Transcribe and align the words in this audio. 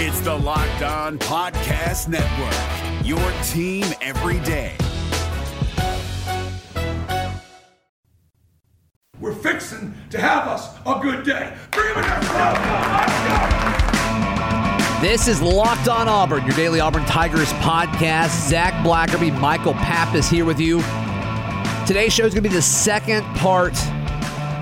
It's 0.00 0.20
the 0.20 0.32
Locked 0.32 0.82
On 0.82 1.18
Podcast 1.18 2.06
Network, 2.06 2.54
your 3.04 3.18
team 3.42 3.84
every 4.00 4.38
day. 4.46 4.76
We're 9.18 9.34
fixing 9.34 9.92
to 10.10 10.20
have 10.20 10.46
us 10.46 10.72
a 10.86 11.00
good 11.02 11.24
day. 11.24 11.52
Bring 11.72 11.88
him 11.88 11.96
in 11.96 12.02
there. 12.02 12.20
Let's 12.20 13.12
go. 14.94 15.00
This 15.02 15.26
is 15.26 15.42
Locked 15.42 15.88
On 15.88 16.06
Auburn, 16.06 16.46
your 16.46 16.54
daily 16.54 16.78
Auburn 16.78 17.04
Tigers 17.06 17.52
podcast. 17.54 18.48
Zac 18.48 18.74
Blackerby, 18.84 19.36
Michael 19.40 19.74
Pappas 19.74 20.30
here 20.30 20.44
with 20.44 20.60
you. 20.60 20.80
Today's 21.88 22.12
show 22.12 22.24
is 22.24 22.32
going 22.32 22.44
to 22.44 22.48
be 22.48 22.54
the 22.54 22.62
second 22.62 23.24
part 23.34 23.76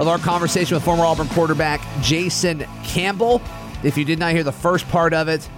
of 0.01 0.09
our 0.09 0.17
conversation 0.17 0.77
with 0.77 0.83
former 0.83 1.05
Auburn 1.05 1.29
quarterback 1.29 1.83
Jason 2.01 2.65
Campbell. 2.85 3.43
If 3.87 3.97
you 3.97 4.05
did 4.05 4.19
not 4.19 4.33
hear 4.33 4.43
the 4.43 4.51
first 4.51 4.89
part 4.89 5.15
of 5.15 5.29
it, 5.29 5.49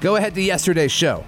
go 0.00 0.14
ahead 0.14 0.32
to 0.36 0.40
yesterday's 0.40 0.92
show 0.92 1.24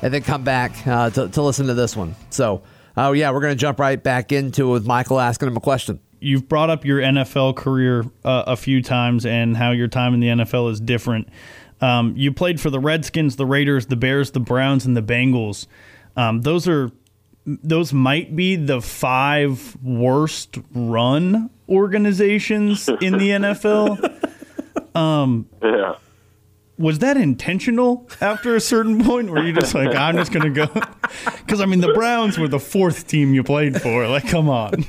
and 0.00 0.14
then 0.14 0.22
come 0.22 0.44
back 0.44 0.86
uh, 0.86 1.10
to, 1.10 1.28
to 1.28 1.42
listen 1.42 1.66
to 1.66 1.74
this 1.74 1.94
one. 1.94 2.16
So, 2.30 2.62
oh, 2.96 3.12
yeah, 3.12 3.30
we're 3.30 3.40
going 3.40 3.52
to 3.52 3.60
jump 3.60 3.78
right 3.78 4.02
back 4.02 4.32
into 4.32 4.70
it 4.70 4.72
with 4.72 4.86
Michael 4.86 5.20
asking 5.20 5.48
him 5.48 5.58
a 5.58 5.60
question. 5.60 6.00
You've 6.20 6.48
brought 6.48 6.70
up 6.70 6.86
your 6.86 7.00
NFL 7.00 7.54
career 7.56 8.06
uh, 8.24 8.44
a 8.46 8.56
few 8.56 8.80
times 8.80 9.26
and 9.26 9.58
how 9.58 9.72
your 9.72 9.88
time 9.88 10.14
in 10.14 10.20
the 10.20 10.28
NFL 10.28 10.70
is 10.70 10.80
different. 10.80 11.28
Um, 11.82 12.14
you 12.16 12.32
played 12.32 12.58
for 12.58 12.70
the 12.70 12.80
Redskins, 12.80 13.36
the 13.36 13.44
Raiders, 13.44 13.84
the 13.86 13.96
Bears, 13.96 14.30
the 14.30 14.40
Browns, 14.40 14.86
and 14.86 14.96
the 14.96 15.02
Bengals. 15.02 15.66
Um, 16.16 16.40
those 16.40 16.66
are 16.66 16.90
those 17.44 17.92
might 17.92 18.34
be 18.34 18.56
the 18.56 18.80
five 18.80 19.76
worst 19.82 20.56
run 20.74 21.50
organizations 21.68 22.88
in 22.88 23.18
the 23.18 23.28
NFL. 23.28 24.22
Um, 24.94 25.48
Yeah. 25.62 25.96
was 26.78 26.98
that 27.00 27.16
intentional 27.16 28.08
after 28.20 28.54
a 28.56 28.60
certain 28.60 29.04
point 29.04 29.30
where 29.30 29.44
you 29.44 29.52
just 29.52 29.74
like 29.74 29.94
I'm 29.94 30.16
just 30.16 30.32
gonna 30.32 30.50
go 30.50 30.66
because 31.46 31.60
I 31.60 31.66
mean 31.66 31.80
the 31.80 31.92
Browns 31.92 32.38
were 32.38 32.48
the 32.48 32.60
fourth 32.60 33.06
team 33.06 33.34
you 33.34 33.42
played 33.42 33.80
for 33.80 34.08
like 34.08 34.26
come 34.28 34.48
on 34.48 34.84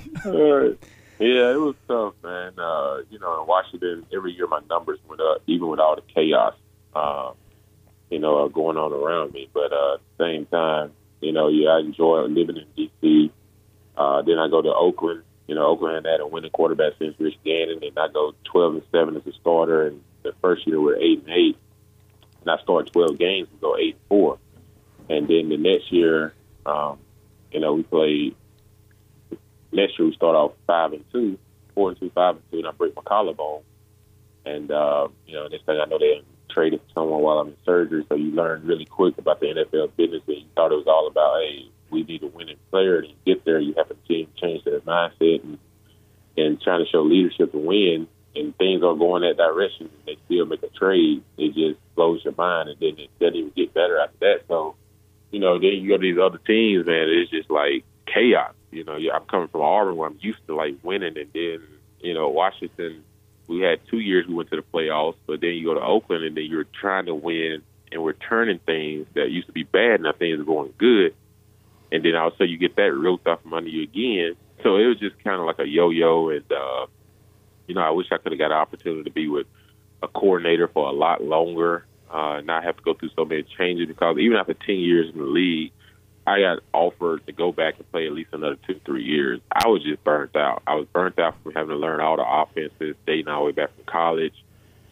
yeah, 1.20 1.52
it 1.52 1.60
was 1.60 1.76
tough, 1.88 2.14
man. 2.24 2.54
Uh, 2.58 2.98
you 3.10 3.20
know, 3.20 3.42
in 3.42 3.48
Washington, 3.48 4.06
every 4.14 4.34
year 4.34 4.48
my 4.48 4.60
numbers 4.70 5.00
went 5.08 5.22
up, 5.22 5.42
even 5.48 5.70
with 5.70 5.80
all 5.80 5.96
the 5.96 6.02
chaos, 6.14 6.56
uh, 6.94 7.32
you 8.10 8.20
know, 8.20 8.44
uh, 8.44 8.48
going 8.50 8.78
on 8.78 8.92
around 8.92 9.34
me. 9.34 9.50
But 9.54 9.72
uh, 9.72 9.96
at 9.96 10.02
the 10.18 10.24
same 10.24 10.46
time, 10.48 10.92
you 11.22 11.32
know, 11.32 11.48
yeah, 11.48 11.70
I 11.70 11.80
enjoy 11.80 12.24
living 12.24 12.58
in 12.58 12.66
D.C. 12.76 13.32
Uh, 13.96 14.22
then 14.24 14.40
I 14.40 14.50
go 14.50 14.62
to 14.62 14.74
Oakland. 14.74 15.24
You 15.48 15.56
know, 15.56 15.68
Oakland 15.68 16.06
had 16.06 16.22
a 16.22 16.28
winning 16.28 16.52
quarterback 16.52 16.94
since 16.98 17.16
Rich 17.20 17.38
Gannon, 17.44 17.80
and 17.84 17.98
I 17.98 18.08
go 18.08 18.34
12 18.46 18.74
and 18.76 18.84
seven 18.92 19.16
as 19.16 19.28
a 19.28 19.34
starter. 19.34 19.88
And 19.88 20.02
the 20.24 20.34
first 20.42 20.66
year 20.66 20.82
we're 20.82 20.98
eight 20.98 21.20
and 21.20 21.30
eight, 21.30 21.58
and 22.42 22.50
I 22.50 22.62
start 22.64 22.92
12 22.92 23.18
games 23.18 23.48
and 23.52 23.62
go 23.62 23.78
eight 23.78 23.96
and 23.96 24.08
four. 24.10 24.40
And 25.10 25.28
then 25.28 25.50
the 25.50 25.58
next 25.58 25.92
year, 25.92 26.34
um, 26.66 26.98
you 27.52 27.60
know, 27.60 27.74
we 27.74 27.84
played 27.84 28.36
next 29.72 30.00
year 30.00 30.08
we 30.08 30.16
start 30.16 30.36
off 30.36 30.54
five 30.66 30.94
and 30.94 31.04
two, 31.12 31.38
four 31.76 31.90
and 31.90 32.00
two, 32.00 32.10
five 32.16 32.36
and 32.36 32.52
two, 32.52 32.58
and 32.60 32.68
I 32.68 32.72
break 32.72 32.96
my 32.96 33.04
collarbone. 33.04 33.62
And 34.46 34.72
uh, 34.72 35.10
you 35.28 35.36
know, 35.36 35.48
next 35.48 35.66
thing 35.66 35.80
I 35.80 35.86
know, 35.86 36.00
they 36.00 36.24
traded 36.50 36.82
someone 36.94 37.22
while 37.22 37.40
I'm 37.40 37.50
in 37.50 37.58
surgery. 37.66 38.06
So 38.10 38.16
you 38.16 38.32
learn 38.32 38.66
really 38.66 38.86
quick 38.86 39.18
about 39.18 39.40
the 39.40 39.48
NFL 39.48 39.96
business, 39.96 40.24
and 40.28 40.38
you 40.38 40.46
thought 40.56 40.72
it 40.72 40.76
was 40.76 40.88
all 40.88 41.08
about, 41.08 41.42
hey, 41.42 41.70
we 41.90 42.04
need 42.04 42.24
a 42.24 42.28
winning 42.28 42.58
player. 42.72 43.00
And 43.00 43.14
get 43.26 43.46
there, 43.46 43.60
you 43.60 43.74
have 43.78 43.90
to 43.90 43.96
change, 44.08 44.30
change 44.36 44.64
their 44.64 44.80
mindset 44.82 45.44
and 45.44 45.58
and 46.38 46.62
trying 46.62 46.84
to 46.84 46.92
show 46.92 47.02
leadership 47.02 47.54
and 47.54 47.66
win. 47.66 48.08
And 48.36 48.56
things 48.58 48.84
are 48.84 48.96
going 48.96 49.22
that 49.22 49.38
direction, 49.38 49.90
and 49.90 50.06
they 50.06 50.18
still 50.26 50.46
make 50.46 50.62
a 50.62 50.68
trade. 50.68 51.24
It 51.38 51.54
just 51.54 51.80
blows 51.96 52.22
your 52.26 52.34
mind, 52.38 52.68
and 52.68 52.78
then 52.82 53.00
it 53.00 53.10
doesn't 53.18 53.36
even 53.36 53.52
get 53.56 53.74
better 53.74 53.98
after 53.98 54.18
that. 54.20 54.42
So, 54.50 54.76
you 55.32 55.40
know, 55.40 55.58
then 55.58 55.72
you 55.72 55.88
go 55.88 55.96
to 55.96 56.02
these 56.02 56.20
other 56.20 56.40
teams, 56.40 56.86
man. 56.86 57.08
It's 57.08 57.32
just 57.32 57.50
like 57.50 57.86
chaos. 58.06 58.54
You 58.72 58.84
know, 58.84 58.98
I'm 59.14 59.24
coming 59.26 59.48
from 59.48 59.62
Auburn 59.62 59.96
where 59.96 60.10
I'm 60.10 60.18
used 60.20 60.46
to 60.48 60.56
like 60.56 60.76
winning, 60.84 61.18
and 61.18 61.30
then 61.34 61.62
you 62.02 62.14
know 62.14 62.28
Washington. 62.28 63.04
We 63.48 63.62
had 63.62 63.80
two 63.90 64.00
years 64.00 64.28
we 64.28 64.34
went 64.34 64.50
to 64.50 64.58
the 64.58 64.64
playoffs, 64.64 65.16
but 65.28 65.40
then 65.40 65.52
you 65.52 65.66
go 65.66 65.76
to 65.76 65.82
Oakland, 65.82 66.26
and 66.26 66.36
then 66.36 66.46
you're 66.46 66.66
trying 66.66 67.06
to 67.06 67.16
win, 67.16 67.62
and 67.92 68.04
we're 68.04 68.14
turning 68.14 68.60
things 68.60 69.08
that 69.14 69.30
used 69.30 69.48
to 69.48 69.54
be 69.54 69.64
bad, 69.64 69.96
and 69.96 70.04
now 70.04 70.12
things 70.12 70.40
are 70.40 70.44
going 70.44 70.74
good, 70.78 71.16
and 71.96 72.06
then 72.06 72.16
also 72.16 72.44
you 72.44 72.58
get 72.58 72.76
that 72.76 72.94
ripped 72.94 73.28
off 73.28 73.42
from 73.42 73.54
under 73.54 73.70
you 73.70 73.84
again. 73.84 74.36
So 74.64 74.78
it 74.78 74.86
was 74.86 75.00
just 75.00 75.22
kind 75.24 75.40
of 75.40 75.46
like 75.46 75.60
a 75.60 75.68
yo-yo, 75.68 76.30
and 76.30 76.52
uh, 76.52 76.88
you 77.68 77.76
know, 77.76 77.82
I 77.82 77.92
wish 77.92 78.08
I 78.12 78.18
could 78.18 78.32
have 78.32 78.40
got 78.40 78.52
an 78.52 78.58
opportunity 78.58 79.04
to 79.04 79.12
be 79.12 79.28
with 79.28 79.48
a 80.04 80.08
coordinator 80.08 80.68
for 80.68 80.88
a 80.88 80.92
lot 80.92 81.24
longer, 81.24 81.86
uh, 82.12 82.42
not 82.42 82.64
have 82.64 82.78
to 82.78 82.84
go 82.84 82.94
through 82.94 83.10
so 83.16 83.26
many 83.26 83.44
changes. 83.58 83.88
Because 83.88 84.18
even 84.20 84.38
after 84.38 84.54
ten 84.54 84.78
years 84.78 85.12
in 85.14 85.20
the 85.20 85.26
league, 85.26 85.72
I 86.28 86.40
got 86.40 86.60
offered 86.74 87.26
to 87.28 87.32
go 87.32 87.52
back 87.52 87.76
and 87.78 87.92
play 87.92 88.08
at 88.08 88.14
least 88.14 88.30
another 88.34 88.58
two, 88.68 88.80
three 88.86 89.04
years. 89.04 89.40
I 89.52 89.68
was 89.68 89.84
just 89.84 90.04
burnt 90.04 90.36
out. 90.36 90.64
I 90.66 90.76
was 90.76 90.88
burnt 90.92 91.20
out 91.20 91.36
from 91.44 91.54
having 91.54 91.70
to 91.70 91.78
learn 91.78 92.02
all 92.02 92.18
the 92.18 92.26
offenses, 92.28 92.96
dating 93.06 93.28
all 93.28 93.42
the 93.42 93.46
way 93.48 93.52
back 93.52 93.76
from 93.76 93.86
college 93.86 94.34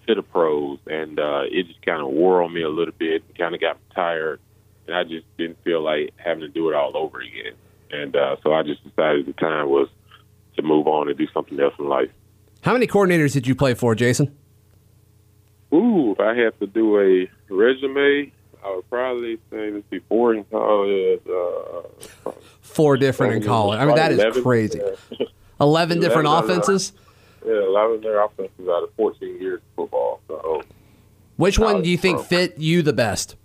to 0.07 0.15
the 0.15 0.21
pros, 0.21 0.79
and 0.85 1.19
uh, 1.19 1.43
it 1.49 1.67
just 1.67 1.81
kind 1.81 2.01
of 2.01 2.09
wore 2.09 2.43
on 2.43 2.53
me 2.53 2.61
a 2.61 2.69
little 2.69 2.93
bit. 2.97 3.23
Kind 3.37 3.55
of 3.55 3.61
got 3.61 3.77
tired, 3.95 4.39
and 4.87 4.95
I 4.95 5.03
just 5.03 5.25
didn't 5.37 5.61
feel 5.63 5.81
like 5.81 6.11
having 6.17 6.41
to 6.41 6.47
do 6.47 6.69
it 6.69 6.75
all 6.75 6.95
over 6.95 7.19
again. 7.19 7.53
And 7.91 8.15
uh, 8.15 8.37
so 8.43 8.53
I 8.53 8.63
just 8.63 8.83
decided 8.83 9.25
the 9.25 9.33
time 9.33 9.69
was 9.69 9.87
to 10.55 10.61
move 10.61 10.87
on 10.87 11.09
and 11.09 11.17
do 11.17 11.27
something 11.33 11.59
else 11.59 11.73
in 11.79 11.87
life. 11.87 12.09
How 12.61 12.73
many 12.73 12.87
coordinators 12.87 13.33
did 13.33 13.45
you 13.47 13.55
play 13.55 13.73
for, 13.73 13.93
Jason? 13.95 14.35
Ooh, 15.73 16.11
if 16.11 16.19
I 16.19 16.35
had 16.35 16.57
to 16.59 16.67
do 16.67 16.99
a 16.99 17.29
resume, 17.53 18.31
I 18.63 18.75
would 18.75 18.89
probably 18.89 19.37
say 19.49 19.71
this 19.71 19.83
before 19.89 20.33
in 20.33 20.43
college. 20.45 21.21
Uh, 21.27 22.31
Four 22.61 22.97
different 22.97 23.33
in 23.35 23.43
college. 23.43 23.79
I 23.79 23.85
mean, 23.85 23.95
that 23.95 24.11
is 24.11 24.19
11, 24.19 24.43
crazy. 24.43 24.79
Yeah, 25.19 25.25
11 25.61 25.99
different 25.99 26.27
11, 26.27 26.49
offenses? 26.51 26.93
yeah 27.45 27.61
eleven 27.67 27.99
their 28.01 28.23
offenses 28.23 28.67
out 28.69 28.83
of 28.83 28.93
fourteen 28.95 29.39
years 29.41 29.59
of 29.59 29.75
football. 29.75 30.21
So 30.29 30.63
Which 31.35 31.59
one 31.59 31.81
do 31.81 31.89
you 31.89 31.97
think 31.97 32.21
fit 32.23 32.57
you 32.57 32.81
the 32.81 32.93
best? 32.93 33.35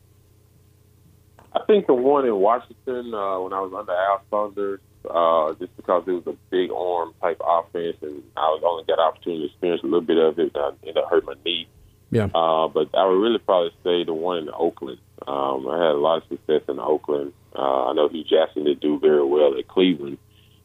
I 1.52 1.60
think 1.66 1.86
the 1.86 1.94
one 1.94 2.26
in 2.26 2.34
Washington 2.34 3.14
uh, 3.14 3.40
when 3.40 3.52
I 3.52 3.60
was 3.60 3.72
under 3.76 3.92
Al 3.92 4.22
Saunders, 4.30 4.80
uh, 5.08 5.54
just 5.54 5.74
because 5.76 6.04
it 6.06 6.12
was 6.12 6.26
a 6.26 6.36
big 6.50 6.70
arm 6.70 7.14
type 7.20 7.40
offense, 7.44 7.96
and 8.02 8.22
I 8.36 8.48
was 8.48 8.62
only 8.64 8.84
got 8.84 8.98
opportunity 8.98 9.48
to 9.48 9.52
experience 9.52 9.82
a 9.82 9.86
little 9.86 10.00
bit 10.02 10.18
of 10.18 10.38
it, 10.38 10.54
and 10.54 10.76
it 10.82 10.96
hurt 11.08 11.24
my 11.24 11.34
knee. 11.44 11.68
Yeah. 12.10 12.28
Uh, 12.34 12.68
but 12.68 12.88
I 12.94 13.06
would 13.06 13.20
really 13.20 13.38
probably 13.38 13.72
say 13.84 14.04
the 14.04 14.14
one 14.14 14.38
in 14.38 14.50
Oakland. 14.50 14.98
Um, 15.26 15.68
I 15.68 15.76
had 15.76 15.92
a 15.92 16.00
lot 16.00 16.22
of 16.22 16.28
success 16.28 16.62
in 16.68 16.78
Oakland. 16.78 17.32
Uh, 17.54 17.86
I 17.86 17.92
know 17.92 18.08
Hue 18.08 18.24
Jackson 18.24 18.64
did 18.64 18.80
do 18.80 18.98
very 18.98 19.24
well 19.24 19.58
at 19.58 19.68
Cleveland, 19.68 20.18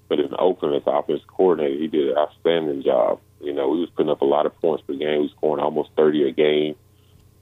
but 0.07 0.19
in 0.19 0.33
Oakland 0.37 0.75
as 0.75 0.83
offensive 0.85 1.27
coordinator, 1.27 1.79
he 1.79 1.87
did 1.87 2.09
an 2.09 2.17
outstanding 2.17 2.83
job. 2.83 3.19
You 3.41 3.53
know, 3.53 3.69
we 3.69 3.79
was 3.79 3.89
putting 3.95 4.11
up 4.11 4.21
a 4.21 4.25
lot 4.25 4.45
of 4.45 4.57
points 4.61 4.83
per 4.85 4.93
game. 4.93 5.17
We 5.17 5.19
was 5.23 5.31
scoring 5.31 5.63
almost 5.63 5.89
30 5.97 6.29
a 6.29 6.31
game. 6.31 6.75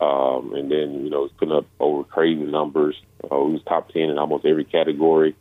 Um, 0.02 0.54
and 0.56 0.72
then, 0.72 1.04
you 1.04 1.10
know, 1.12 1.22
was 1.22 1.32
putting 1.38 1.54
up 1.54 1.66
over 1.80 2.04
crazy 2.04 2.42
numbers. 2.42 3.00
Uh, 3.24 3.38
we 3.38 3.54
was 3.54 3.62
top 3.64 3.90
10 3.90 4.02
in 4.02 4.18
almost 4.18 4.46
every 4.46 4.66
category 4.66 5.36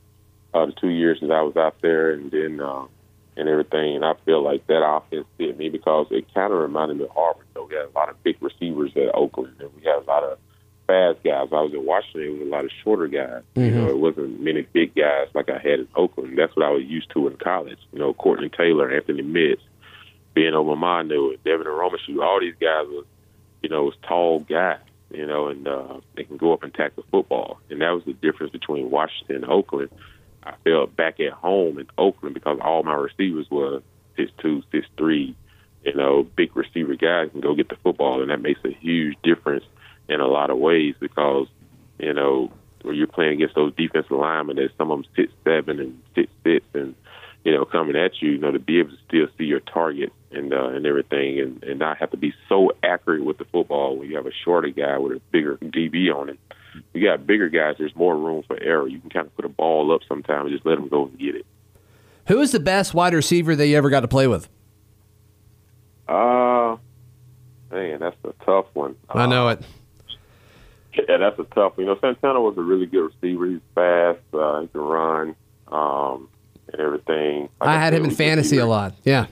uh, 0.53 0.67
the 0.67 0.73
two 0.73 0.91
years 0.91 1.19
that 1.23 1.31
I 1.31 1.41
was 1.43 1.57
out 1.57 1.77
there. 1.81 2.13
And 2.13 2.31
then, 2.31 2.61
uh, 2.61 2.85
and 3.37 3.49
everything. 3.49 3.97
And 3.97 4.05
I 4.05 4.15
feel 4.25 4.43
like 4.43 4.67
that 4.67 4.87
offense 4.87 5.27
fit 5.39 5.57
me 5.57 5.69
because 5.69 6.07
it 6.11 6.33
kind 6.35 6.53
of 6.53 6.61
reminded 6.61 6.99
me 6.99 7.05
of 7.05 7.17
Auburn. 7.17 7.47
So 7.55 7.65
we 7.65 7.75
had 7.75 7.87
a 7.87 7.99
lot 7.99 8.09
of 8.09 8.23
big 8.23 8.37
receivers 8.41 8.93
at 8.97 9.15
Oakland, 9.15 9.57
and 9.61 9.71
we 9.75 9.83
had 9.83 10.03
a 10.03 10.07
lot 10.07 10.23
of 10.23 10.39
fast 10.87 11.23
guys. 11.25 11.49
I 11.53 11.63
was 11.63 11.73
in 11.73 11.87
Washington, 11.87 12.23
it 12.23 12.39
was 12.39 12.43
a 12.43 12.51
lot 12.51 12.65
of 12.65 12.71
shorter 12.83 13.07
guys. 13.07 13.43
You 13.55 13.71
know, 13.71 13.89
it 13.89 13.99
wasn't 13.99 14.41
many 14.41 14.63
big 14.63 14.95
guys 14.95 15.29
like 15.35 15.49
I 15.49 15.59
had 15.59 15.81
in 15.81 15.89
Oakland. 15.95 16.37
That's 16.37 16.55
what 16.57 16.67
I 16.67 16.71
was 16.71 16.85
used 16.85 17.11
to 17.13 17.29
in 17.29 17.37
college. 17.37 17.79
You 17.93 17.99
know, 17.99 18.13
Courtney 18.13 18.51
Taylor, 18.51 18.91
Anthony 18.91 19.23
Mix, 19.23 19.63
Ben 20.35 20.53
Obomanu, 20.53 21.37
Devin 21.45 21.67
Aromashodu, 21.67 22.23
all 22.23 22.41
these 22.41 22.55
guys 22.61 22.87
was, 22.89 23.05
you 23.63 23.69
know, 23.69 23.93
tall 24.07 24.41
guys. 24.41 24.81
You 25.13 25.27
know, 25.27 25.49
and 25.49 25.67
uh, 25.67 26.01
they 26.15 26.23
can 26.23 26.37
go 26.37 26.53
up 26.53 26.63
and 26.63 26.73
tackle 26.73 27.05
football, 27.11 27.59
and 27.69 27.81
that 27.81 27.91
was 27.91 28.05
the 28.05 28.13
difference 28.13 28.53
between 28.53 28.91
Washington 28.91 29.43
and 29.43 29.45
Oakland. 29.47 29.91
I 30.45 30.55
felt 30.63 30.95
back 30.95 31.19
at 31.19 31.33
home 31.33 31.81
in 31.81 31.89
Oakland 31.99 32.35
because 32.35 32.61
all 32.63 32.85
my 32.85 32.95
receivers 32.95 33.51
were 33.51 33.83
six 34.17 34.31
two, 34.39 34.63
six 34.71 34.87
three, 34.97 35.35
you 35.85 35.95
know, 35.95 36.23
big 36.23 36.57
receiver 36.57 36.95
guys 36.95 37.31
can 37.33 37.41
go 37.41 37.55
get 37.55 37.69
the 37.69 37.77
football, 37.83 38.23
and 38.23 38.31
that 38.31 38.41
makes 38.41 38.61
a 38.65 38.71
huge 38.71 39.17
difference 39.25 39.65
in 40.09 40.21
a 40.21 40.27
lot 40.27 40.51
of 40.51 40.59
ways 40.59 40.95
because 41.01 41.47
you 41.99 42.13
know 42.13 42.53
when 42.83 42.97
you're 42.97 43.07
playing 43.07 43.35
against 43.35 43.55
those 43.55 43.75
defensive 43.77 44.11
linemen, 44.13 44.57
that 44.57 44.71
some 44.79 44.91
of 44.91 44.99
them 44.99 45.11
six 45.17 45.33
seven 45.45 45.81
and 45.81 46.01
six 46.15 46.31
six, 46.45 46.65
and 46.75 46.95
you 47.45 47.53
know 47.53 47.65
coming 47.65 47.97
at 47.97 48.21
you, 48.21 48.33
you 48.33 48.39
know 48.39 48.51
to 48.51 48.59
be 48.59 48.79
able 48.79 48.91
to 48.91 48.99
still 49.09 49.27
see 49.39 49.45
your 49.45 49.61
target 49.61 50.13
and 50.31 50.53
uh, 50.53 50.69
and 50.69 50.87
everything, 50.87 51.41
and 51.41 51.63
and 51.65 51.79
not 51.79 51.99
have 51.99 52.11
to 52.11 52.17
be 52.17 52.33
so 52.49 52.73
accurate 52.83 53.25
with 53.25 53.39
the 53.39 53.45
football 53.47 53.97
when 53.97 54.09
you 54.09 54.17
have 54.17 54.27
a 54.27 54.33
shorter 54.45 54.69
guy 54.69 54.99
with 54.99 55.13
a 55.13 55.21
bigger 55.31 55.57
DB 55.57 56.15
on 56.15 56.29
it. 56.29 56.39
You 56.95 57.05
got 57.05 57.27
bigger 57.27 57.49
guys. 57.49 57.77
There's 57.79 57.95
more 57.97 58.17
room 58.17 58.45
for 58.47 58.61
error. 58.61 58.87
You 58.87 59.01
can 59.01 59.11
kind 59.11 59.27
of 59.27 59.35
put 59.35 59.45
a 59.45 59.49
ball 59.49 59.93
up 59.93 60.03
sometimes 60.09 60.47
and 60.47 60.53
just 60.53 60.65
let 60.65 60.77
them 60.77 60.89
go 60.89 61.07
and 61.07 61.19
get 61.19 61.35
it. 61.35 61.47
Who 62.29 62.41
is 62.41 62.53
the 62.53 62.61
best 62.61 62.95
wide 62.95 63.13
receiver 63.13 63.57
that 63.57 63.67
you 63.67 63.77
ever 63.77 63.91
got 63.91 64.01
to 64.01 64.09
play 64.09 64.29
with? 64.29 64.49
Uh, 66.09 66.77
man, 67.73 68.01
that's 68.01 68.17
a 68.25 68.33
tough 68.45 68.67
one. 68.75 68.97
I 69.09 69.27
know 69.27 69.49
it. 69.49 69.63
Yeah, 70.95 71.19
that's 71.19 71.39
a 71.39 71.45
tough 71.55 71.77
one. 71.77 71.87
You 71.87 71.87
know, 71.87 71.99
Santana 72.01 72.41
was 72.41 72.57
a 72.57 72.63
really 72.63 72.87
good 72.87 73.11
receiver. 73.13 73.47
He's 73.47 73.61
fast. 73.75 74.19
Uh, 74.33 74.61
he 74.61 74.69
can 74.69 74.81
run 74.81 75.37
um, 75.69 76.29
and 76.73 76.81
everything. 76.81 77.49
Like 77.61 77.71
I 77.71 77.79
had 77.79 77.95
him 77.95 78.05
in 78.05 78.11
fantasy 78.11 78.59
a 78.59 78.67
lot. 78.67 78.95
Yeah. 79.05 79.27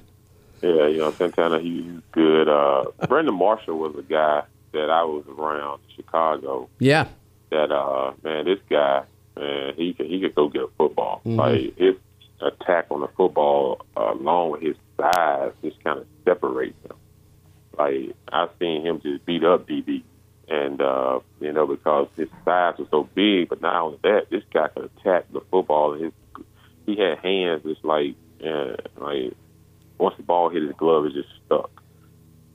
Yeah, 0.63 0.87
you 0.89 0.99
know, 0.99 1.11
Santana, 1.13 1.59
he, 1.61 1.83
he's 1.83 2.01
good. 2.13 2.49
Uh, 2.49 2.85
Brandon 3.09 3.35
Marshall 3.35 3.79
was 3.79 3.95
a 3.97 4.03
guy 4.03 4.43
that 4.73 4.91
I 4.91 5.05
was 5.05 5.25
around 5.29 5.81
in 5.89 5.97
Chicago. 5.97 6.69
Yeah. 6.79 7.07
That 7.51 7.71
uh, 7.73 8.13
man, 8.23 8.45
this 8.45 8.59
guy, 8.69 9.05
man, 9.37 9.75
he 9.77 9.95
could 9.95 10.07
he 10.07 10.21
could 10.21 10.35
go 10.35 10.49
get 10.49 10.63
a 10.63 10.69
football. 10.77 11.23
Mhm. 11.25 11.37
Like 11.37 11.79
his 11.79 11.95
attack 12.41 12.87
on 12.91 13.01
the 13.01 13.09
football, 13.17 13.81
uh, 13.97 14.13
along 14.13 14.51
with 14.53 14.63
his 14.63 14.77
size, 15.01 15.53
just 15.63 15.83
kind 15.83 15.99
of 16.01 16.07
separates 16.25 16.77
him. 16.85 16.97
Like 17.79 18.15
I've 18.31 18.51
seen 18.59 18.85
him 18.85 19.01
just 19.01 19.25
beat 19.25 19.45
up 19.45 19.67
DB, 19.67 20.03
and 20.49 20.81
uh, 20.83 21.21
you 21.41 21.53
know 21.53 21.67
because 21.67 22.09
his 22.17 22.29
size 22.45 22.75
was 22.79 22.89
so 22.91 23.09
big. 23.15 23.49
But 23.49 23.63
not 23.63 23.77
only 23.77 23.99
that, 24.03 24.27
this 24.31 24.43
guy 24.53 24.69
could 24.69 24.91
attack 24.99 25.25
the 25.33 25.41
football. 25.51 25.95
His 25.95 26.13
he 26.85 26.97
had 26.97 27.19
hands 27.19 27.63
just 27.63 27.85
like 27.85 28.15
uh, 28.45 28.77
like 28.99 29.33
once 29.99 30.17
the 30.17 30.23
ball 30.23 30.49
hit 30.51 30.63
his 30.63 30.73
glove, 30.77 31.07
it 31.07 31.13
just 31.13 31.29
stuck. 31.47 31.71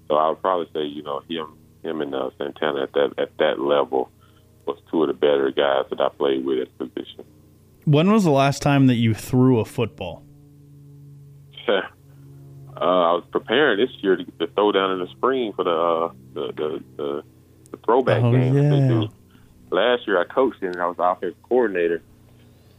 So 0.07 0.15
I 0.15 0.29
would 0.29 0.41
probably 0.41 0.67
say 0.73 0.83
you 0.85 1.03
know 1.03 1.21
him 1.29 1.53
him 1.83 2.01
and 2.01 2.13
uh, 2.15 2.29
Santana 2.37 2.83
at 2.83 2.93
that 2.93 3.13
at 3.17 3.37
that 3.37 3.59
level 3.59 4.09
was 4.65 4.77
two 4.89 5.03
of 5.03 5.07
the 5.07 5.13
better 5.13 5.51
guys 5.51 5.85
that 5.89 5.99
I 5.99 6.09
played 6.09 6.45
with 6.45 6.59
at 6.61 6.77
the 6.77 6.85
position. 6.85 7.25
When 7.85 8.11
was 8.11 8.23
the 8.23 8.31
last 8.31 8.61
time 8.61 8.87
that 8.87 8.95
you 8.95 9.13
threw 9.13 9.59
a 9.59 9.65
football? 9.65 10.23
uh, 11.67 11.81
I 12.75 13.11
was 13.13 13.23
preparing 13.31 13.77
this 13.85 13.93
year 14.01 14.15
to, 14.15 14.23
to 14.23 14.47
throw 14.47 14.71
down 14.71 14.91
in 14.93 14.99
the 14.99 15.07
spring 15.07 15.53
for 15.53 15.63
the 15.63 15.71
uh, 15.71 16.11
the, 16.33 16.53
the, 16.53 16.83
the 16.97 17.23
the 17.71 17.77
throwback 17.85 18.23
Oh, 18.23 18.31
game. 18.31 18.55
yeah. 18.55 19.07
Last 19.71 20.05
year 20.07 20.19
I 20.21 20.25
coached 20.25 20.61
and 20.61 20.75
I 20.79 20.85
was 20.87 20.95
offensive 20.99 21.41
coordinator 21.43 22.01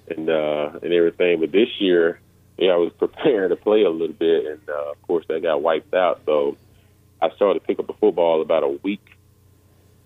and 0.09 0.29
uh, 0.31 0.79
and 0.83 0.93
everything. 0.93 1.41
But 1.41 1.53
this 1.53 1.69
year, 1.81 2.21
yeah, 2.57 2.73
I 2.73 2.77
was 2.77 2.93
preparing 2.99 3.51
to 3.51 3.57
play 3.57 3.83
a 3.83 3.91
little 3.91 4.15
bit, 4.15 4.47
and 4.47 4.61
uh, 4.69 4.91
of 4.91 5.03
course 5.03 5.25
that 5.29 5.43
got 5.43 5.63
wiped 5.63 5.95
out. 5.95 6.23
So 6.27 6.57
I 7.21 7.31
started 7.31 7.61
to 7.61 7.67
pick 7.67 7.79
up 7.79 7.87
the 7.87 7.95
football 7.95 8.43
about 8.43 8.63
a 8.63 8.69
week 8.69 9.15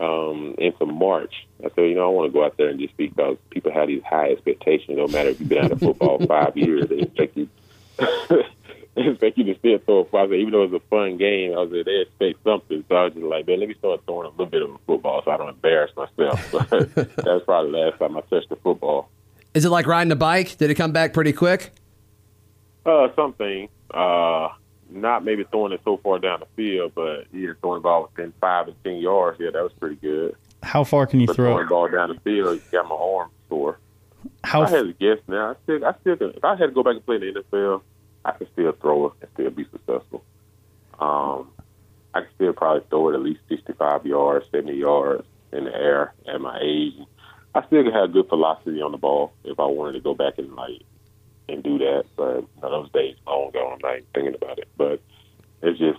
um, 0.01 0.55
into 0.59 0.87
March. 0.87 1.47
I 1.61 1.69
said, 1.75 1.89
you 1.89 1.95
know, 1.95 2.07
I 2.07 2.11
want 2.11 2.33
to 2.33 2.33
go 2.33 2.45
out 2.45 2.57
there 2.57 2.69
and 2.69 2.79
just 2.79 2.97
because 2.97 3.37
people 3.51 3.73
have 3.73 3.89
these 3.89 4.03
high 4.03 4.31
expectations. 4.31 4.97
No 4.97 5.09
matter 5.09 5.31
if 5.31 5.41
you've 5.41 5.49
been 5.49 5.65
out 5.65 5.73
of 5.73 5.81
football 5.81 6.19
five 6.27 6.57
years, 6.57 6.89
they 6.89 7.01
expect 7.01 7.37
you. 7.37 7.49
they 7.99 9.09
expect 9.09 9.39
you 9.39 9.45
to 9.45 9.59
still 9.59 9.79
throw 9.79 9.99
a 9.99 10.05
football. 10.05 10.35
Even 10.35 10.53
though 10.53 10.63
it 10.63 10.71
was 10.71 10.81
a 10.81 10.89
fun 10.89 11.17
game, 11.17 11.53
I 11.53 11.63
was 11.63 11.73
like, 11.73 11.87
they 11.87 12.01
expect 12.03 12.45
something. 12.45 12.85
So 12.89 12.95
I 12.95 13.05
was 13.05 13.15
just 13.15 13.25
like, 13.25 13.47
man, 13.47 13.61
let 13.61 13.69
me 13.69 13.75
start 13.75 14.03
throwing 14.07 14.27
a 14.27 14.31
little 14.31 14.47
bit 14.47 14.63
of 14.63 14.71
a 14.71 14.79
football 14.87 15.23
so 15.25 15.31
I 15.31 15.37
don't 15.37 15.49
embarrass 15.49 15.91
myself. 15.97 16.53
But 16.53 16.95
that's 16.95 17.45
probably 17.45 17.73
the 17.73 17.79
last 17.79 17.99
time 17.99 18.17
I 18.17 18.21
touched 18.23 18.51
the 18.51 18.57
football. 18.57 19.11
Is 19.55 19.65
it 19.65 19.71
like 19.71 19.87
riding 19.87 20.13
a 20.13 20.17
bike? 20.17 20.57
Did 20.59 20.71
it 20.71 20.77
come 20.77 20.93
back 20.93 21.13
pretty 21.13 21.33
quick? 21.33 21.73
Uh, 22.89 23.15
something. 23.15 23.69
Uh, 23.93 24.49
not 24.91 25.23
maybe 25.23 25.45
throwing 25.51 25.73
it 25.73 25.81
so 25.85 25.99
far 25.99 26.19
down 26.19 26.41
the 26.41 26.47
field, 26.57 26.93
but 26.95 27.27
yeah, 27.35 27.51
throwing 27.61 27.81
the 27.81 27.83
ball 27.83 28.11
within 28.11 28.33
five 28.41 28.67
and 28.67 28.77
ten 28.83 28.97
yards. 28.97 29.39
Yeah, 29.39 29.51
that 29.51 29.63
was 29.63 29.73
pretty 29.79 29.97
good. 29.97 30.35
How 30.63 30.85
far 30.85 31.07
can 31.07 31.21
you 31.21 31.27
But 31.27 31.37
throw 31.37 31.53
throwing 31.53 31.67
the 31.67 31.69
ball 31.69 31.89
down 31.89 32.09
the 32.09 32.21
field, 32.21 32.57
you 32.57 32.63
got 32.73 32.89
my 32.89 32.95
arm 32.95 33.31
sore. 33.51 33.79
How 34.43 34.63
I 34.63 34.71
had 34.71 34.87
to 34.87 34.93
guess 34.95 35.19
now. 35.29 35.51
I 35.51 35.55
still, 35.65 35.85
I 35.85 35.95
still, 36.01 36.17
could, 36.17 36.37
if 36.37 36.45
I 36.45 36.57
had 36.57 36.67
to 36.67 36.73
go 36.73 36.83
back 36.83 36.95
and 36.95 37.05
play 37.05 37.17
in 37.17 37.21
the 37.21 37.45
NFL, 37.53 37.83
I 38.25 38.33
could 38.33 38.49
still 38.53 38.73
throw 38.73 39.09
it 39.09 39.13
and 39.21 39.31
still 39.35 39.51
be 39.51 39.65
successful. 39.65 40.25
Um, 40.99 41.51
I 42.15 42.23
could 42.23 42.35
still 42.37 42.53
probably 42.55 42.85
throw 42.89 43.11
it 43.11 43.15
at 43.15 43.21
least 43.21 43.41
sixty-five 43.51 44.07
yards, 44.07 44.47
seventy 44.51 44.79
yards 44.79 45.27
in 45.53 45.65
the 45.65 45.75
air 45.75 46.15
at 46.27 46.41
my 46.41 46.59
age. 46.63 46.95
I 47.55 47.67
still 47.67 47.85
could 47.85 47.95
have 47.95 48.13
good 48.13 48.29
velocity 48.31 48.81
on 48.81 48.93
the 48.93 48.99
ball 48.99 49.35
if 49.45 49.61
I 49.61 49.67
wanted 49.67 49.93
to 49.93 50.01
go 50.01 50.15
back 50.15 50.39
and 50.39 50.55
like 50.55 50.81
and 51.49 51.63
do 51.63 51.79
that. 51.79 52.05
But 52.17 52.37
you 52.37 52.63
know, 52.63 52.83
those 52.83 52.91
days 52.93 53.17
long 53.27 53.51
gone. 53.53 53.79
Not 53.83 53.93
even 53.93 54.07
thinking 54.15 54.35
about 54.35 54.59
it. 54.59 54.69
But 54.77 55.01
it's 55.63 55.79
just 55.79 55.99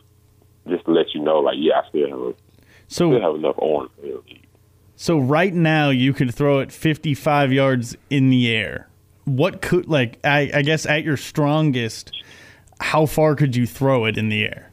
just 0.67 0.85
to 0.85 0.91
let 0.91 1.13
you 1.13 1.21
know, 1.21 1.39
like, 1.39 1.55
yeah, 1.57 1.81
I 1.83 1.89
still 1.89 2.09
have, 2.09 2.19
a, 2.19 2.33
still 2.87 3.11
so 3.11 3.21
have 3.21 3.35
enough 3.35 3.55
arm 3.59 3.89
for 3.95 4.01
the 4.01 4.21
league. 4.27 4.45
so 4.95 5.17
right 5.17 5.53
now 5.53 5.89
you 5.89 6.13
could 6.13 6.33
throw 6.33 6.59
it 6.59 6.71
55 6.71 7.51
yards 7.51 7.97
in 8.09 8.29
the 8.29 8.53
air. 8.53 8.87
What 9.25 9.61
could 9.61 9.87
like 9.87 10.19
I, 10.23 10.51
I 10.53 10.61
guess 10.61 10.85
at 10.85 11.03
your 11.03 11.17
strongest, 11.17 12.11
how 12.79 13.05
far 13.05 13.35
could 13.35 13.55
you 13.55 13.67
throw 13.67 14.05
it 14.05 14.17
in 14.17 14.29
the 14.29 14.43
air? 14.43 14.71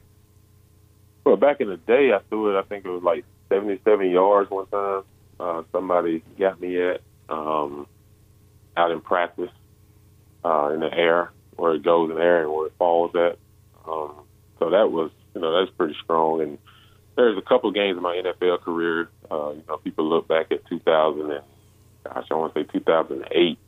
Well, 1.24 1.36
back 1.36 1.60
in 1.60 1.68
the 1.68 1.76
day, 1.76 2.12
I 2.12 2.20
threw 2.28 2.54
it. 2.54 2.58
I 2.58 2.62
think 2.62 2.84
it 2.84 2.88
was 2.88 3.02
like 3.02 3.24
seventy-seven 3.48 4.10
yards 4.10 4.50
one 4.50 4.66
time. 4.68 5.02
Uh, 5.38 5.62
somebody 5.72 6.22
got 6.38 6.60
me 6.60 6.80
at 6.80 7.02
um, 7.28 7.86
out 8.76 8.90
in 8.90 9.00
practice 9.00 9.50
uh, 10.46 10.70
in 10.72 10.80
the 10.80 10.92
air, 10.92 11.32
where 11.56 11.74
it 11.74 11.82
goes 11.82 12.10
in 12.10 12.16
the 12.16 12.22
air 12.22 12.42
and 12.42 12.52
where 12.52 12.66
it 12.66 12.72
falls 12.78 13.14
at. 13.16 13.38
Um, 13.88 14.12
so 14.58 14.70
that 14.70 14.90
was, 14.90 15.10
you 15.34 15.40
know, 15.40 15.58
that's 15.58 15.76
pretty 15.76 15.96
strong. 16.02 16.40
And 16.40 16.58
there's 17.16 17.36
a 17.36 17.42
couple 17.42 17.70
games 17.72 17.96
in 17.96 18.02
my 18.02 18.16
NFL 18.16 18.60
career. 18.62 19.08
Uh, 19.30 19.50
you 19.50 19.64
know, 19.68 19.78
people 19.78 20.08
look 20.08 20.28
back 20.28 20.52
at 20.52 20.64
2000 20.66 21.30
and 21.30 21.42
gosh, 22.04 22.26
I 22.30 22.34
want 22.34 22.54
to 22.54 22.60
say 22.62 22.68
2008. 22.72 23.58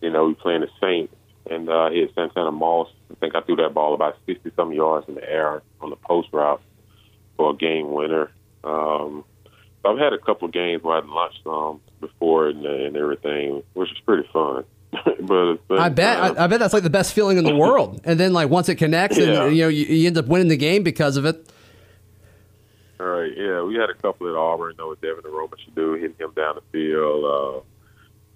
You 0.00 0.10
know, 0.10 0.26
we 0.26 0.34
playing 0.34 0.60
the 0.60 0.68
Saints, 0.80 1.14
and 1.50 1.68
uh, 1.68 1.90
hit 1.90 2.12
Santana 2.14 2.52
Moss. 2.52 2.88
I 3.10 3.14
think 3.14 3.34
I 3.34 3.40
threw 3.40 3.56
that 3.56 3.74
ball 3.74 3.94
about 3.94 4.16
60 4.26 4.52
some 4.54 4.72
yards 4.72 5.08
in 5.08 5.14
the 5.14 5.28
air 5.28 5.62
on 5.80 5.90
the 5.90 5.96
post 5.96 6.28
route 6.32 6.60
for 7.36 7.50
a 7.50 7.56
game 7.56 7.90
winner. 7.90 8.30
Um, 8.62 9.24
so 9.82 9.92
I've 9.92 9.98
had 9.98 10.12
a 10.12 10.18
couple 10.18 10.46
of 10.46 10.52
games 10.52 10.82
where 10.82 10.98
I 10.98 11.00
launched 11.04 11.46
um, 11.46 11.80
before 12.00 12.48
and, 12.48 12.64
and 12.66 12.96
everything, 12.96 13.62
which 13.72 13.90
is 13.90 13.98
pretty 14.04 14.28
fun. 14.32 14.64
but, 15.20 15.58
I 15.70 15.88
bet. 15.88 16.18
uh, 16.18 16.34
I, 16.38 16.44
I 16.44 16.46
bet 16.46 16.60
that's 16.60 16.74
like 16.74 16.82
the 16.82 16.90
best 16.90 17.12
feeling 17.12 17.38
in 17.38 17.44
the 17.44 17.54
world. 17.64 18.00
And 18.04 18.18
then 18.18 18.32
like 18.32 18.48
once 18.48 18.68
it 18.68 18.76
connects, 18.76 19.16
Yeah. 19.18 19.44
and 19.46 19.56
you 19.56 19.62
know 19.62 19.68
you, 19.68 19.84
you 19.86 20.06
end 20.06 20.18
up 20.18 20.26
winning 20.26 20.48
the 20.48 20.56
game 20.56 20.82
because 20.82 21.16
of 21.16 21.24
it. 21.24 21.50
All 23.00 23.06
right, 23.06 23.32
yeah, 23.36 23.62
we 23.62 23.76
had 23.76 23.90
a 23.90 23.94
couple 23.94 24.28
at 24.28 24.34
Auburn. 24.34 24.74
Know 24.76 24.88
what 24.88 25.00
Devin 25.00 25.24
Aroma 25.24 25.54
should 25.64 25.74
do, 25.76 25.92
hitting 25.94 26.16
him 26.18 26.32
down 26.34 26.56
the 26.56 26.62
field. 26.72 27.24
Uh, 27.24 27.60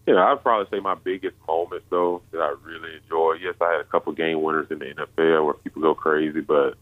you 0.07 0.15
know, 0.15 0.23
I'd 0.23 0.41
probably 0.43 0.69
say 0.77 0.81
my 0.81 0.95
biggest 0.95 1.35
moments 1.49 1.87
though 1.91 2.23
that 2.31 2.41
I 2.41 2.55
really 2.65 2.97
enjoy. 3.03 3.35
Yes, 3.43 3.55
I 3.61 3.73
had 3.73 3.81
a 3.81 3.85
couple 3.85 4.13
game 4.13 4.41
winners 4.43 4.69
in 4.71 4.79
the 4.79 4.85
NFL 4.87 5.45
where 5.45 5.55
people 5.55 5.83
go 5.83 5.95
crazy, 5.97 6.41
but 6.41 6.75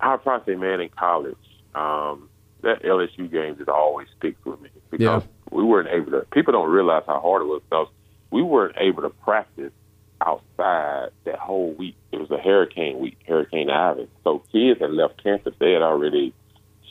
I'd 0.00 0.22
probably 0.22 0.52
say, 0.54 0.58
man, 0.58 0.80
in 0.80 0.90
college, 0.90 1.36
um, 1.74 2.28
that 2.62 2.82
LSU 2.82 3.30
game 3.30 3.56
just 3.56 3.68
always 3.70 4.08
sticks 4.18 4.44
with 4.44 4.60
me 4.60 4.68
because 4.90 5.22
Yeah. 5.22 5.28
we 5.50 5.62
weren't 5.64 5.88
able 5.88 6.10
to. 6.12 6.26
People 6.32 6.52
don't 6.52 6.68
realize 6.70 7.04
how 7.06 7.20
hard 7.20 7.42
it 7.42 7.46
was 7.46 7.62
because 7.70 7.88
we 8.30 8.42
weren't 8.42 8.76
able 8.78 9.02
to 9.02 9.10
practice 9.10 9.72
outside 10.20 11.10
that 11.24 11.38
whole 11.38 11.72
week. 11.72 11.96
It 12.12 12.18
was 12.18 12.30
a 12.30 12.38
hurricane 12.38 12.98
week, 12.98 13.18
Hurricane 13.26 13.70
Ivan. 13.70 14.08
So 14.24 14.42
kids 14.52 14.80
had 14.80 14.90
left 14.90 15.22
campus. 15.22 15.54
They 15.58 15.72
had 15.72 15.82
already 15.82 16.34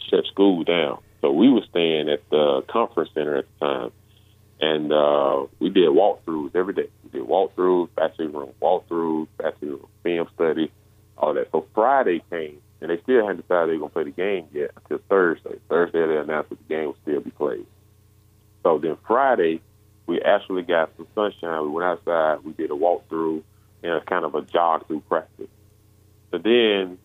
shut 0.10 0.26
school 0.26 0.64
down. 0.64 1.00
So 1.22 1.32
we 1.32 1.50
were 1.50 1.64
staying 1.70 2.10
at 2.10 2.28
the 2.30 2.64
conference 2.70 3.10
center 3.14 3.36
at 3.38 3.46
the 3.60 3.66
time, 3.66 3.92
and 4.62 4.92
uh, 4.94 5.46
we 5.60 5.70
did 5.70 5.90
walkthroughs 5.90 6.56
every 6.56 6.74
day. 6.74 6.90
We 7.04 7.20
did 7.20 7.28
walkthroughs, 7.28 7.90
faculty 7.96 8.28
room 8.28 8.50
walkthroughs, 8.62 9.28
faculty 9.38 9.68
room 9.68 9.88
film 10.04 10.28
study, 10.36 10.72
all 11.18 11.34
that. 11.34 11.50
So 11.52 11.66
Friday 11.74 12.24
came, 12.30 12.62
and 12.82 12.90
they 12.92 13.02
still 13.02 13.22
hadn't 13.28 13.42
decided 13.42 13.70
they 13.70 13.74
were 13.78 13.90
going 13.90 13.90
to 13.90 13.94
play 13.94 14.04
the 14.06 14.12
game 14.12 14.48
yet 14.54 14.72
until 14.78 15.00
Thursday. 15.10 15.56
Thursday 15.68 16.06
they 16.06 16.18
announced 16.18 16.50
that 16.52 16.60
the 16.66 16.74
game 16.74 16.88
would 16.88 16.98
still 17.02 17.20
be 17.20 17.32
played. 17.32 17.66
So 18.64 18.78
then 18.78 18.96
Friday, 19.08 19.62
we 20.06 20.22
actually 20.22 20.62
got 20.62 20.92
some 20.98 21.08
sunshine. 21.16 21.64
We 21.64 21.70
went 21.70 21.86
outside. 21.86 22.44
We 22.44 22.54
did 22.54 22.70
a 22.70 22.76
walkthrough 22.76 23.42
and 23.84 23.92
a 23.94 24.02
kind 24.02 24.24
of 24.24 24.36
a 24.36 24.42
jog 24.44 24.86
through 24.88 25.02
practice. 25.02 25.50
So 26.32 26.38
then 26.38 26.98